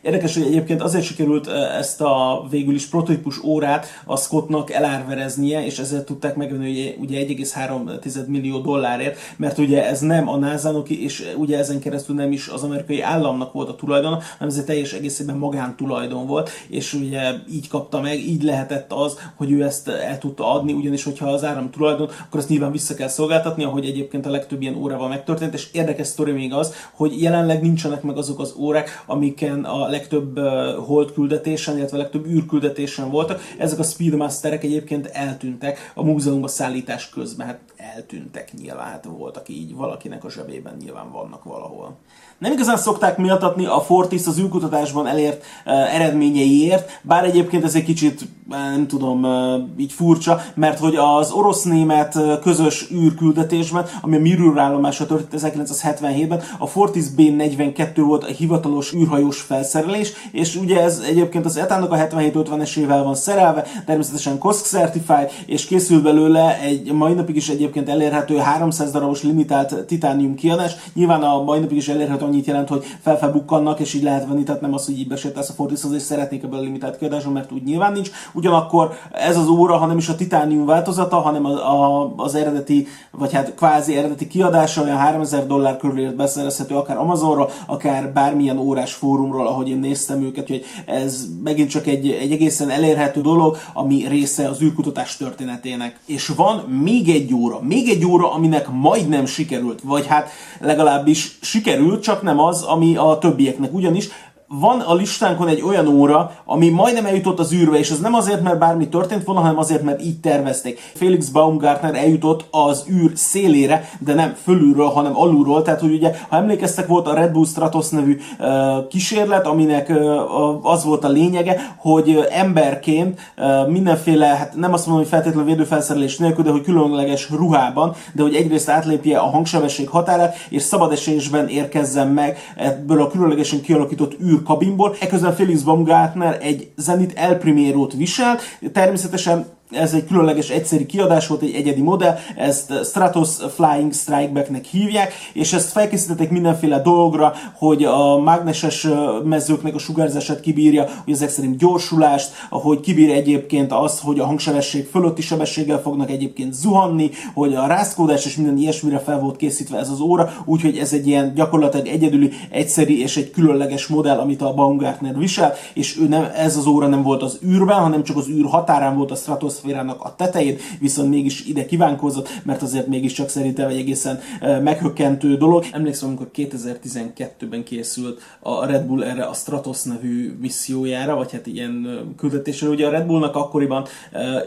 Érdekes, 0.02 0.34
hogy 0.34 0.46
egyébként 0.46 0.82
azért 0.82 1.06
sikerült 1.06 1.48
ezt 1.78 2.02
a 2.02 2.46
végül 2.50 2.76
is 2.76 2.86
prototípus 2.86 3.44
órát 3.44 3.88
a 4.06 4.18
Scottnak 4.18 4.72
elárvereznie, 4.72 5.66
és 5.66 5.80
ezért 5.80 6.06
tudták 6.06 6.36
megvenni 6.36 6.96
ugye 7.00 7.26
1,3 7.26 8.28
millió 8.28 8.60
dollárért, 8.60 9.18
mert 9.38 9.58
ugye 9.58 9.88
ez 9.88 10.00
nem 10.00 10.30
a 10.30 10.38
nasa 10.38 10.84
és 10.88 11.34
ugye 11.38 11.58
ezen 11.58 11.80
keresztül 11.80 12.16
nem 12.16 12.32
is 12.32 12.48
az 12.48 12.64
amerikai 12.64 13.02
államnak 13.02 13.54
volt 13.54 13.70
a 13.70 13.76
tulajdon, 13.76 14.12
hanem 14.12 14.54
ez 14.54 14.58
egy 14.58 14.66
teljes 14.66 14.94
egészében 14.94 15.38
magántulajdon 15.38 16.28
volt, 16.28 16.50
és 16.68 16.94
ugye 16.94 17.32
így 17.52 17.68
kapta 17.68 18.02
meg, 18.02 18.20
így 18.20 18.44
lehetett 18.44 18.92
az, 18.92 19.18
hogy 19.36 19.52
ő 19.52 19.64
ezt 19.64 19.88
el 19.88 20.18
tudta 20.18 20.52
adni, 20.52 20.74
ugyanis 20.74 21.04
hogyha 21.04 21.30
az 21.30 21.44
áram 21.44 21.70
tulajdon, 21.70 22.10
akkor 22.26 22.40
ezt 22.40 22.50
nyilván 22.50 22.72
vissza 22.72 22.94
kell 22.94 23.08
szolgáltatni, 23.08 23.64
ahogy 23.64 23.86
egyébként 23.86 24.26
a 24.26 24.30
legtöbb 24.30 24.62
ilyen 24.62 24.76
órával 24.76 25.08
megtörtént, 25.08 25.54
és 25.54 25.68
érdekes 25.72 26.08
sztori 26.08 26.32
még 26.32 26.54
az, 26.54 26.74
hogy 26.94 27.22
jelenleg 27.22 27.62
nincsenek 27.62 28.02
meg 28.02 28.18
azok 28.18 28.40
az 28.40 28.54
órák, 28.58 29.04
amiken 29.06 29.64
a 29.64 29.89
legtöbb 29.90 30.40
hold 30.78 31.14
küldetésen, 31.14 31.78
illetve 31.78 31.98
legtöbb 31.98 32.26
űrküldetésen 32.26 33.10
voltak. 33.10 33.42
Ezek 33.58 33.80
a 33.80 33.84
Speedmasterek 33.84 34.64
egyébként 34.64 35.06
eltűntek 35.06 35.92
a 35.96 36.04
múzeumba 36.04 36.48
szállítás 36.48 37.10
közben. 37.10 37.48
Hát 37.48 37.60
eltűntek 37.96 38.54
nyilván, 38.58 38.86
hát 38.86 39.08
voltak 39.18 39.50
így 39.50 39.76
valakinek 39.76 40.24
a 40.24 40.30
zsebében 40.30 40.76
nyilván 40.80 41.12
vannak 41.12 41.44
valahol. 41.44 41.98
Nem 42.38 42.52
igazán 42.52 42.78
szokták 42.78 43.18
méltatni 43.18 43.66
a 43.66 43.82
Fortis 43.82 44.26
az 44.26 44.40
űrkutatásban 44.40 45.08
elért 45.08 45.46
uh, 45.66 45.96
eredményeiért, 45.96 47.00
bár 47.02 47.24
egyébként 47.24 47.64
ez 47.64 47.76
egy 47.76 47.84
kicsit, 47.84 48.28
nem 48.50 48.88
tudom, 48.88 49.24
uh, 49.24 49.62
így 49.78 49.92
furcsa, 49.92 50.42
mert 50.56 50.80
hogy 50.80 50.96
az 50.96 51.32
orosz-német 51.32 52.18
közös 52.42 52.92
űrküldetésben, 52.92 53.86
ami 54.02 54.16
a 54.16 54.20
Mir 54.20 54.40
űrállomásra 54.40 55.06
történt 55.06 55.44
1977-ben, 55.46 56.42
a 56.58 56.68
Fortis 56.68 57.10
B-42 57.10 57.92
volt 57.96 58.24
a 58.24 58.28
hivatalos 58.28 58.94
űrhajós 58.94 59.42
felszerelés, 59.42 60.12
és 60.32 60.56
ugye 60.56 60.82
ez 60.82 61.00
egyébként 61.08 61.46
az 61.46 61.58
ETA-nak 61.58 61.92
a 61.92 61.96
77-50-es 61.96 62.78
évvel 62.78 63.04
van 63.04 63.16
szerelve, 63.16 63.66
természetesen 63.86 64.38
COSC 64.38 64.68
Certified, 64.68 65.32
és 65.46 65.66
készül 65.66 66.02
belőle 66.02 66.60
egy 66.60 66.92
mai 66.92 67.14
napig 67.14 67.36
is 67.36 67.50
egyébként 67.50 67.79
elérhető 67.88 68.38
300 68.38 68.92
darabos 68.92 69.24
limitált 69.24 69.86
titánium 69.86 70.36
kiadás. 70.36 70.76
Nyilván 70.94 71.22
a 71.22 71.44
mai 71.44 71.60
napig 71.60 71.78
is 71.78 71.88
elérhető 71.88 72.26
annyit 72.26 72.46
jelent, 72.46 72.70
hogy 72.70 72.84
felfelbukkannak, 73.02 73.80
és 73.80 73.94
így 73.94 74.04
lehet 74.04 74.28
venni, 74.28 74.44
tehát 74.44 74.62
nem 74.62 74.74
az, 74.74 74.86
hogy 74.86 75.00
így 75.00 75.08
besétálsz 75.08 75.50
a 75.50 75.54
Fortishoz, 75.54 75.94
és 75.94 76.02
szeretnék 76.02 76.44
ebből 76.44 76.60
a 76.60 76.62
limitált 76.62 76.98
kiadáson, 76.98 77.34
mert 77.34 77.52
úgy 77.52 77.64
nyilván 77.64 77.94
nincs. 77.94 78.10
Ugyanakkor 78.34 78.94
ez 79.12 79.38
az 79.38 79.48
óra, 79.48 79.78
ha 79.78 79.86
nem 79.86 79.98
is 79.98 80.10
a 80.10 80.16
titánium 80.16 80.66
változata, 80.66 81.16
hanem 81.16 81.46
a, 81.46 81.50
a, 81.50 82.14
az 82.16 82.36
eredeti, 82.36 82.88
vagy 83.12 83.34
hát 83.34 83.56
kvázi 83.56 83.98
eredeti 83.98 84.28
kiadása, 84.28 84.82
olyan 84.82 84.98
3000 84.98 85.48
dollár 85.48 85.78
körülért 85.78 86.16
beszerezhető, 86.16 86.76
akár 86.76 86.98
Amazonról, 86.98 87.50
akár 87.66 88.14
bármilyen 88.14 88.58
órás 88.58 88.94
fórumról, 88.94 89.48
ahogy 89.48 89.70
én 89.70 89.80
néztem 89.80 90.22
őket, 90.22 90.48
hogy 90.48 90.66
ez 90.86 91.28
megint 91.44 91.70
csak 91.70 91.88
egy, 91.88 92.10
egy 92.10 92.32
egészen 92.32 92.70
elérhető 92.70 93.22
dolog, 93.22 93.58
ami 93.74 94.08
része 94.08 94.50
az 94.50 94.62
űrkutatás 94.62 95.18
történetének. 95.18 96.00
És 96.06 96.28
van 96.28 96.58
még 96.60 97.10
egy 97.10 97.34
óra, 97.34 97.59
még 97.62 97.90
egy 97.90 98.06
óra, 98.06 98.34
aminek 98.34 98.68
majdnem 98.72 99.26
sikerült, 99.26 99.82
vagy 99.84 100.08
hát 100.08 100.30
legalábbis 100.60 101.38
sikerült, 101.42 102.04
csak 102.04 102.22
nem 102.22 102.40
az, 102.40 102.64
ami 102.64 102.96
a 102.96 103.18
többieknek. 103.22 103.74
Ugyanis 103.74 104.10
van 104.52 104.80
a 104.80 104.94
listánkon 104.94 105.48
egy 105.48 105.62
olyan 105.62 105.88
óra, 105.88 106.32
ami 106.46 106.70
majdnem 106.70 107.06
eljutott 107.06 107.40
az 107.40 107.54
űrbe, 107.54 107.78
és 107.78 107.90
ez 107.90 108.00
nem 108.00 108.14
azért, 108.14 108.42
mert 108.42 108.60
bármi 108.60 108.88
történt 108.88 109.24
volna, 109.24 109.42
hanem 109.42 109.58
azért, 109.58 109.84
mert 109.84 110.02
így 110.02 110.20
tervezték. 110.20 110.80
Felix 110.94 111.28
Baumgartner 111.28 111.96
eljutott 111.96 112.46
az 112.52 112.86
űr 112.90 113.12
szélére, 113.16 113.90
de 114.00 114.14
nem 114.14 114.36
fölülről, 114.44 114.88
hanem 114.88 115.18
alulról. 115.18 115.62
Tehát, 115.62 115.80
hogy 115.80 115.94
ugye, 115.94 116.12
ha 116.30 116.36
emlékeztek, 116.36 116.88
volt 116.88 117.08
a 117.08 117.14
Red 117.14 117.32
Bull 117.32 117.46
Stratos 117.46 117.90
nevű 117.90 118.18
uh, 118.40 118.88
kísérlet, 118.88 119.48
aminek 119.48 119.90
uh, 119.90 120.66
az 120.66 120.84
volt 120.84 121.04
a 121.04 121.10
lényege, 121.10 121.76
hogy 121.78 122.28
emberként 122.30 123.20
uh, 123.38 123.68
mindenféle, 123.68 124.26
hát 124.26 124.56
nem 124.56 124.74
azt 124.74 124.86
mondom, 124.86 125.04
hogy 125.04 125.14
feltétlenül 125.14 125.50
védőfelszerelés 125.50 126.18
nélkül, 126.18 126.44
de 126.44 126.52
hogy 126.52 126.64
különleges 126.64 127.30
ruhában, 127.30 127.96
de 128.14 128.22
hogy 128.22 128.36
egyrészt 128.36 128.70
átlépje 128.70 129.18
a 129.18 129.30
hangsebesség 129.30 129.90
határát, 129.90 130.36
és 130.50 130.62
szabad 130.62 130.92
esésben 130.92 131.48
érkezzen 131.48 132.08
meg 132.08 132.38
ebből 132.56 133.02
a 133.02 133.08
különlegesen 133.08 133.62
kialakított 133.62 134.20
űr 134.22 134.39
kabinból. 134.44 134.96
Eközben 135.00 135.36
Felix 135.36 135.62
Baumgartner 135.62 136.38
egy 136.42 136.72
Zenit 136.76 137.14
El 137.16 137.38
Primero-t 137.38 137.94
visel, 137.94 138.38
természetesen 138.74 139.46
ez 139.72 139.94
egy 139.94 140.06
különleges 140.06 140.50
egyszeri 140.50 140.86
kiadás 140.86 141.28
volt, 141.28 141.42
egy 141.42 141.54
egyedi 141.54 141.82
modell, 141.82 142.16
ezt 142.36 142.74
Stratos 142.86 143.30
Flying 143.56 143.94
Strikeback-nek 143.94 144.66
hívják, 144.66 145.14
és 145.34 145.54
ezt 145.54 145.72
felkészítették 145.72 146.30
mindenféle 146.30 146.82
dolgra, 146.82 147.34
hogy 147.54 147.84
a 147.84 148.20
mágneses 148.20 148.88
mezőknek 149.24 149.76
a 149.76 149.80
sugárzását 149.80 150.40
kibírja, 150.40 150.86
hogy 151.04 151.14
ezek 151.14 151.30
szerint 151.30 151.58
gyorsulást, 151.58 152.32
hogy 152.50 152.80
kibír 152.80 153.10
egyébként 153.10 153.72
az, 153.72 154.00
hogy 154.00 154.20
a 154.20 154.26
hangsebesség 154.26 154.86
fölötti 154.86 155.22
sebességgel 155.22 155.82
fognak 155.82 156.10
egyébként 156.10 156.54
zuhanni, 156.54 157.10
hogy 157.34 157.56
a 157.56 157.68
rázkódás 157.68 158.26
és 158.26 158.36
minden 158.36 158.58
ilyesmire 158.58 159.00
fel 159.00 159.20
volt 159.20 159.36
készítve 159.36 159.78
ez 159.78 159.90
az 159.90 160.00
óra, 160.00 160.34
úgyhogy 160.46 160.78
ez 160.78 160.94
egy 160.94 161.08
ilyen 161.08 161.34
gyakorlatilag 161.34 161.88
egyedüli, 161.88 162.32
egyszeri 162.50 163.02
és 163.02 163.18
egy 163.18 163.32
különleges 163.32 163.88
modell, 163.88 164.18
amit 164.18 164.42
a 164.42 164.54
Baumgartner 164.54 165.18
visel, 165.18 165.54
és 165.74 165.98
ő 166.00 166.08
nem, 166.08 166.28
ez 166.36 166.58
az 166.58 166.66
óra 166.66 166.88
nem 166.88 167.04
volt 167.04 167.22
az 167.22 167.40
űrben, 167.46 167.80
hanem 167.80 168.04
csak 168.04 168.18
az 168.18 168.28
űr 168.28 168.46
határán 168.46 168.98
volt 168.98 169.12
a 169.12 169.16
Stratos 169.16 169.58
atmoszférának 169.60 170.04
a 170.04 170.16
tetején, 170.16 170.58
viszont 170.80 171.10
mégis 171.10 171.46
ide 171.46 171.66
kívánkozott, 171.66 172.30
mert 172.44 172.62
azért 172.62 172.88
mégiscsak 172.88 173.30
szerintem 173.30 173.70
egy 173.70 173.78
egészen 173.78 174.20
meghökkentő 174.40 175.38
dolog. 175.38 175.66
Emlékszem, 175.72 176.08
amikor 176.08 176.30
2012-ben 176.36 177.64
készült 177.64 178.22
a 178.40 178.66
Red 178.66 178.86
Bull 178.86 179.04
erre 179.04 179.24
a 179.24 179.34
Stratos 179.34 179.84
nevű 179.84 180.38
missziójára, 180.42 181.16
vagy 181.16 181.32
hát 181.32 181.48
ilyen 181.48 181.88
küldetésre. 182.18 182.68
Ugye 182.68 182.88
a 182.88 182.90
Red 182.90 183.06
Bullnak 183.06 183.36
akkoriban 183.36 183.86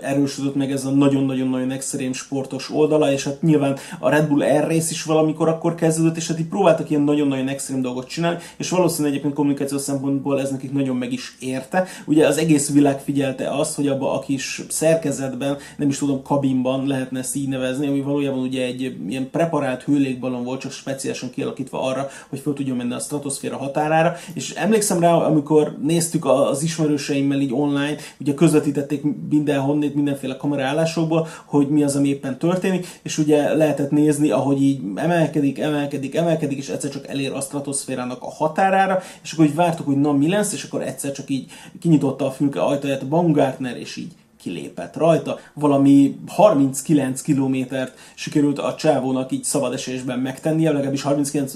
erősödött 0.00 0.54
meg 0.54 0.72
ez 0.72 0.84
a 0.84 0.90
nagyon-nagyon-nagyon 0.90 1.70
extrém 1.70 2.12
sportos 2.12 2.70
oldala, 2.70 3.12
és 3.12 3.24
hát 3.24 3.42
nyilván 3.42 3.78
a 4.00 4.08
Red 4.08 4.28
Bull 4.28 4.42
Air 4.42 4.66
rész 4.66 4.90
is 4.90 5.02
valamikor 5.02 5.48
akkor 5.48 5.74
kezdődött, 5.74 6.16
és 6.16 6.28
hát 6.28 6.38
így 6.38 6.46
próbáltak 6.46 6.90
ilyen 6.90 7.02
nagyon-nagyon 7.02 7.48
extrém 7.48 7.80
dolgot 7.80 8.08
csinálni, 8.08 8.38
és 8.56 8.70
valószínűleg 8.70 9.10
egyébként 9.12 9.34
kommunikáció 9.34 9.78
szempontból 9.78 10.40
ez 10.40 10.50
nekik 10.50 10.72
nagyon 10.72 10.96
meg 10.96 11.12
is 11.12 11.36
érte. 11.40 11.86
Ugye 12.06 12.26
az 12.26 12.38
egész 12.38 12.70
világ 12.72 13.00
figyelte 13.00 13.50
azt, 13.50 13.74
hogy 13.74 13.88
abba 13.88 14.12
a 14.12 14.18
kis 14.18 14.62
szerkezetben, 15.02 15.56
nem 15.76 15.88
is 15.88 15.98
tudom, 15.98 16.22
kabinban 16.22 16.86
lehetne 16.86 17.18
ezt 17.18 17.36
így 17.36 17.48
nevezni, 17.48 17.86
ami 17.86 18.00
valójában 18.00 18.38
ugye 18.38 18.64
egy 18.64 18.96
ilyen 19.08 19.30
preparált 19.30 19.82
hőlékbalon 19.82 20.44
volt, 20.44 20.60
csak 20.60 20.72
speciálisan 20.72 21.30
kialakítva 21.30 21.82
arra, 21.82 22.08
hogy 22.28 22.38
fel 22.38 22.52
tudjon 22.52 22.76
menni 22.76 22.92
a 22.92 22.98
stratoszféra 22.98 23.56
határára. 23.56 24.16
És 24.34 24.50
emlékszem 24.50 25.00
rá, 25.00 25.12
amikor 25.12 25.78
néztük 25.82 26.24
az 26.24 26.62
ismerőseimmel 26.62 27.40
így 27.40 27.52
online, 27.52 27.96
ugye 28.20 28.34
közvetítették 28.34 29.02
mindenhonnét, 29.30 29.94
mindenféle 29.94 30.36
kamerálásokból, 30.36 31.28
hogy 31.44 31.68
mi 31.68 31.82
az, 31.82 31.96
ami 31.96 32.08
éppen 32.08 32.38
történik, 32.38 32.86
és 33.02 33.18
ugye 33.18 33.54
lehetett 33.54 33.90
nézni, 33.90 34.30
ahogy 34.30 34.62
így 34.62 34.80
emelkedik, 34.94 35.58
emelkedik, 35.58 36.14
emelkedik, 36.14 36.58
és 36.58 36.68
egyszer 36.68 36.90
csak 36.90 37.06
elér 37.06 37.32
a 37.32 37.40
stratoszférának 37.40 38.22
a 38.22 38.30
határára, 38.30 39.02
és 39.22 39.32
akkor 39.32 39.44
így 39.44 39.54
vártuk, 39.54 39.86
hogy 39.86 40.00
na 40.00 40.12
mi 40.12 40.28
lesz, 40.28 40.52
és 40.52 40.64
akkor 40.64 40.82
egyszer 40.82 41.12
csak 41.12 41.30
így 41.30 41.50
kinyitotta 41.80 42.26
a 42.26 42.30
fülke 42.30 42.60
ajtaját 42.60 43.02
a 43.02 43.08
Baumgartner, 43.08 43.76
és 43.76 43.96
így 43.96 44.12
kilépett 44.42 44.96
rajta. 44.96 45.38
Valami 45.54 46.16
39 46.26 47.22
kilométert 47.22 47.98
sikerült 48.14 48.58
a 48.58 48.74
csávónak 48.74 49.32
így 49.32 49.44
szabad 49.44 49.72
esésben 49.72 50.18
megtennie, 50.18 50.70
legalábbis 50.70 51.02
39 51.02 51.52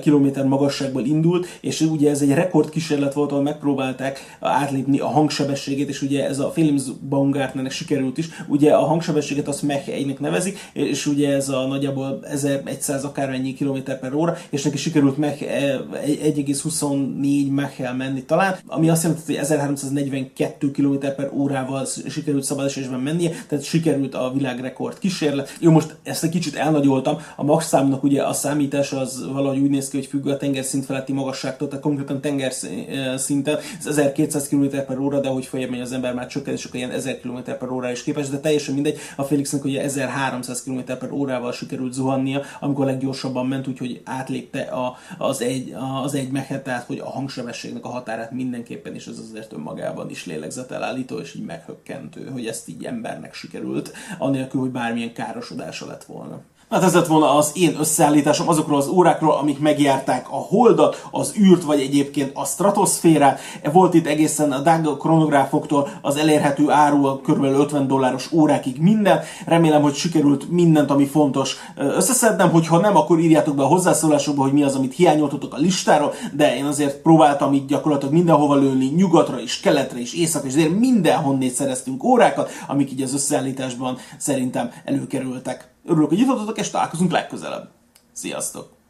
kilométer 0.00 0.44
magasságból 0.44 1.04
indult, 1.04 1.46
és 1.60 1.80
ugye 1.80 2.10
ez 2.10 2.20
egy 2.20 2.32
rekordkísérlet 2.32 3.14
volt, 3.14 3.30
ahol 3.30 3.42
megpróbálták 3.42 4.36
átlépni 4.40 4.98
a 4.98 5.06
hangsebességét, 5.06 5.88
és 5.88 6.02
ugye 6.02 6.28
ez 6.28 6.38
a 6.38 6.50
Felix 6.50 6.82
Baumgartnernek 7.08 7.72
sikerült 7.72 8.18
is. 8.18 8.28
Ugye 8.48 8.72
a 8.72 8.84
hangsebességet 8.84 9.48
azt 9.48 9.62
Mach 9.62 9.88
1 9.88 10.16
nevezik, 10.18 10.58
és 10.72 11.06
ugye 11.06 11.34
ez 11.34 11.48
a 11.48 11.66
nagyjából 11.66 12.18
1100 12.22 13.04
akármennyi 13.04 13.54
kilométer 13.54 13.98
per 13.98 14.14
óra, 14.14 14.36
és 14.50 14.62
neki 14.62 14.76
sikerült 14.76 15.16
Mach 15.16 15.42
1,24 15.42 17.50
mach 17.50 17.96
menni 17.96 18.24
talán, 18.24 18.56
ami 18.66 18.88
azt 18.88 19.02
jelenti, 19.02 19.22
hogy 19.26 19.34
1342 19.34 20.70
km 20.70 20.98
per 20.98 21.30
órával 21.32 21.84
sikerült 22.08 22.44
szabadesésben 22.44 23.00
mennie, 23.00 23.30
tehát 23.48 23.64
sikerült 23.64 24.14
a 24.14 24.32
világrekord 24.34 24.98
kísérlet. 24.98 25.56
Jó, 25.60 25.70
most 25.70 25.96
ezt 26.02 26.24
egy 26.24 26.30
kicsit 26.30 26.54
elnagyoltam, 26.54 27.16
a 27.36 27.44
max 27.44 27.66
számnak 27.66 28.02
ugye 28.02 28.22
a 28.22 28.32
számítás 28.32 28.92
az 28.92 29.26
valahogy 29.32 29.58
úgy 29.58 29.70
néz 29.70 29.88
ki, 29.88 29.96
hogy 29.96 30.06
függ 30.06 30.26
a 30.26 30.36
tengerszint 30.36 30.84
feletti 30.84 31.12
magasságtól, 31.12 31.68
tehát 31.68 31.84
konkrétan 31.84 32.20
tengerszinten, 32.20 33.58
ez 33.78 33.86
1200 33.86 34.48
km 34.48 34.66
per 34.86 34.98
óra, 34.98 35.20
de 35.20 35.28
hogy 35.28 35.46
feljebb 35.46 35.70
megy 35.70 35.80
az 35.80 35.92
ember 35.92 36.14
már 36.14 36.26
csökken, 36.26 36.54
és 36.54 36.64
akkor 36.64 36.76
ilyen 36.76 36.90
1000 36.90 37.20
km 37.20 37.38
per 37.58 37.70
óra 37.70 37.90
is 37.90 38.02
képes, 38.02 38.28
de 38.28 38.38
teljesen 38.38 38.74
mindegy. 38.74 38.98
A 39.16 39.22
Felixnek 39.22 39.64
ugye 39.64 39.82
1300 39.82 40.62
km 40.62 40.78
per 40.98 41.10
órával 41.10 41.52
sikerült 41.52 41.92
zuhannia, 41.92 42.42
amikor 42.60 42.86
leggyorsabban 42.86 43.46
ment, 43.46 43.66
úgyhogy 43.66 44.00
átlépte 44.04 44.60
a, 44.60 44.96
az 45.18 45.40
egy, 45.40 45.74
az 46.02 46.14
egy 46.14 46.30
mehet, 46.30 46.62
tehát 46.64 46.86
hogy 46.86 46.98
a 46.98 47.10
hangsebességnek 47.10 47.84
a 47.84 47.88
határát 47.88 48.30
mindenképpen, 48.30 48.94
és 48.94 49.06
ez 49.06 49.18
azért 49.18 49.52
önmagában 49.52 50.10
is 50.10 50.26
lélegzetelállító, 50.26 51.18
és 51.18 51.34
így 51.34 51.44
meghökk 51.44 51.83
meghökkentő, 51.88 52.30
hogy 52.30 52.46
ezt 52.46 52.68
így 52.68 52.84
embernek 52.84 53.34
sikerült, 53.34 53.92
anélkül, 54.18 54.60
hogy 54.60 54.70
bármilyen 54.70 55.12
károsodása 55.12 55.86
lett 55.86 56.04
volna. 56.04 56.40
Hát 56.74 56.82
ez 56.82 56.94
lett 56.94 57.06
volna 57.06 57.36
az 57.36 57.50
én 57.54 57.76
összeállításom 57.78 58.48
azokról 58.48 58.78
az 58.78 58.86
órákról, 58.86 59.32
amik 59.32 59.58
megjárták 59.58 60.26
a 60.30 60.36
holdat, 60.36 61.06
az 61.10 61.34
űrt, 61.38 61.62
vagy 61.62 61.80
egyébként 61.80 62.30
a 62.34 62.44
stratoszférát. 62.44 63.40
Volt 63.72 63.94
itt 63.94 64.06
egészen 64.06 64.52
a 64.52 64.58
drága 64.58 64.96
kronográfoktól 64.96 65.88
az 66.02 66.16
elérhető 66.16 66.70
áru 66.70 67.20
kb. 67.20 67.44
50 67.44 67.86
dolláros 67.86 68.32
órákig 68.32 68.80
minden. 68.80 69.20
Remélem, 69.46 69.82
hogy 69.82 69.94
sikerült 69.94 70.50
mindent, 70.50 70.90
ami 70.90 71.06
fontos 71.06 71.56
összeszednem, 71.76 72.50
hogyha 72.50 72.78
nem, 72.78 72.96
akkor 72.96 73.18
írjátok 73.18 73.54
be 73.54 73.62
a 73.62 73.66
hozzászólásokba, 73.66 74.42
hogy 74.42 74.52
mi 74.52 74.62
az, 74.62 74.74
amit 74.74 74.94
hiányoltatok 74.94 75.54
a 75.54 75.58
listáról, 75.58 76.12
de 76.32 76.56
én 76.56 76.64
azért 76.64 77.02
próbáltam 77.02 77.52
így 77.52 77.66
gyakorlatilag 77.66 78.14
mindenhova 78.14 78.54
lőni, 78.54 78.86
nyugatra 78.86 79.40
is, 79.40 79.60
keletre 79.60 79.98
is, 79.98 80.14
északra 80.14 80.48
is, 80.48 80.54
de 80.54 80.68
mindenhonnét 80.68 81.54
szereztünk 81.54 82.04
órákat, 82.04 82.50
amik 82.66 82.92
így 82.92 83.02
az 83.02 83.14
összeállításban 83.14 83.96
szerintem 84.18 84.70
előkerültek. 84.84 85.73
Örülök, 85.84 86.08
hogy 86.08 86.18
jutottatok, 86.18 86.58
és 86.58 86.70
találkozunk 86.70 87.10
legközelebb. 87.10 87.70
Sziasztok! 88.12 88.83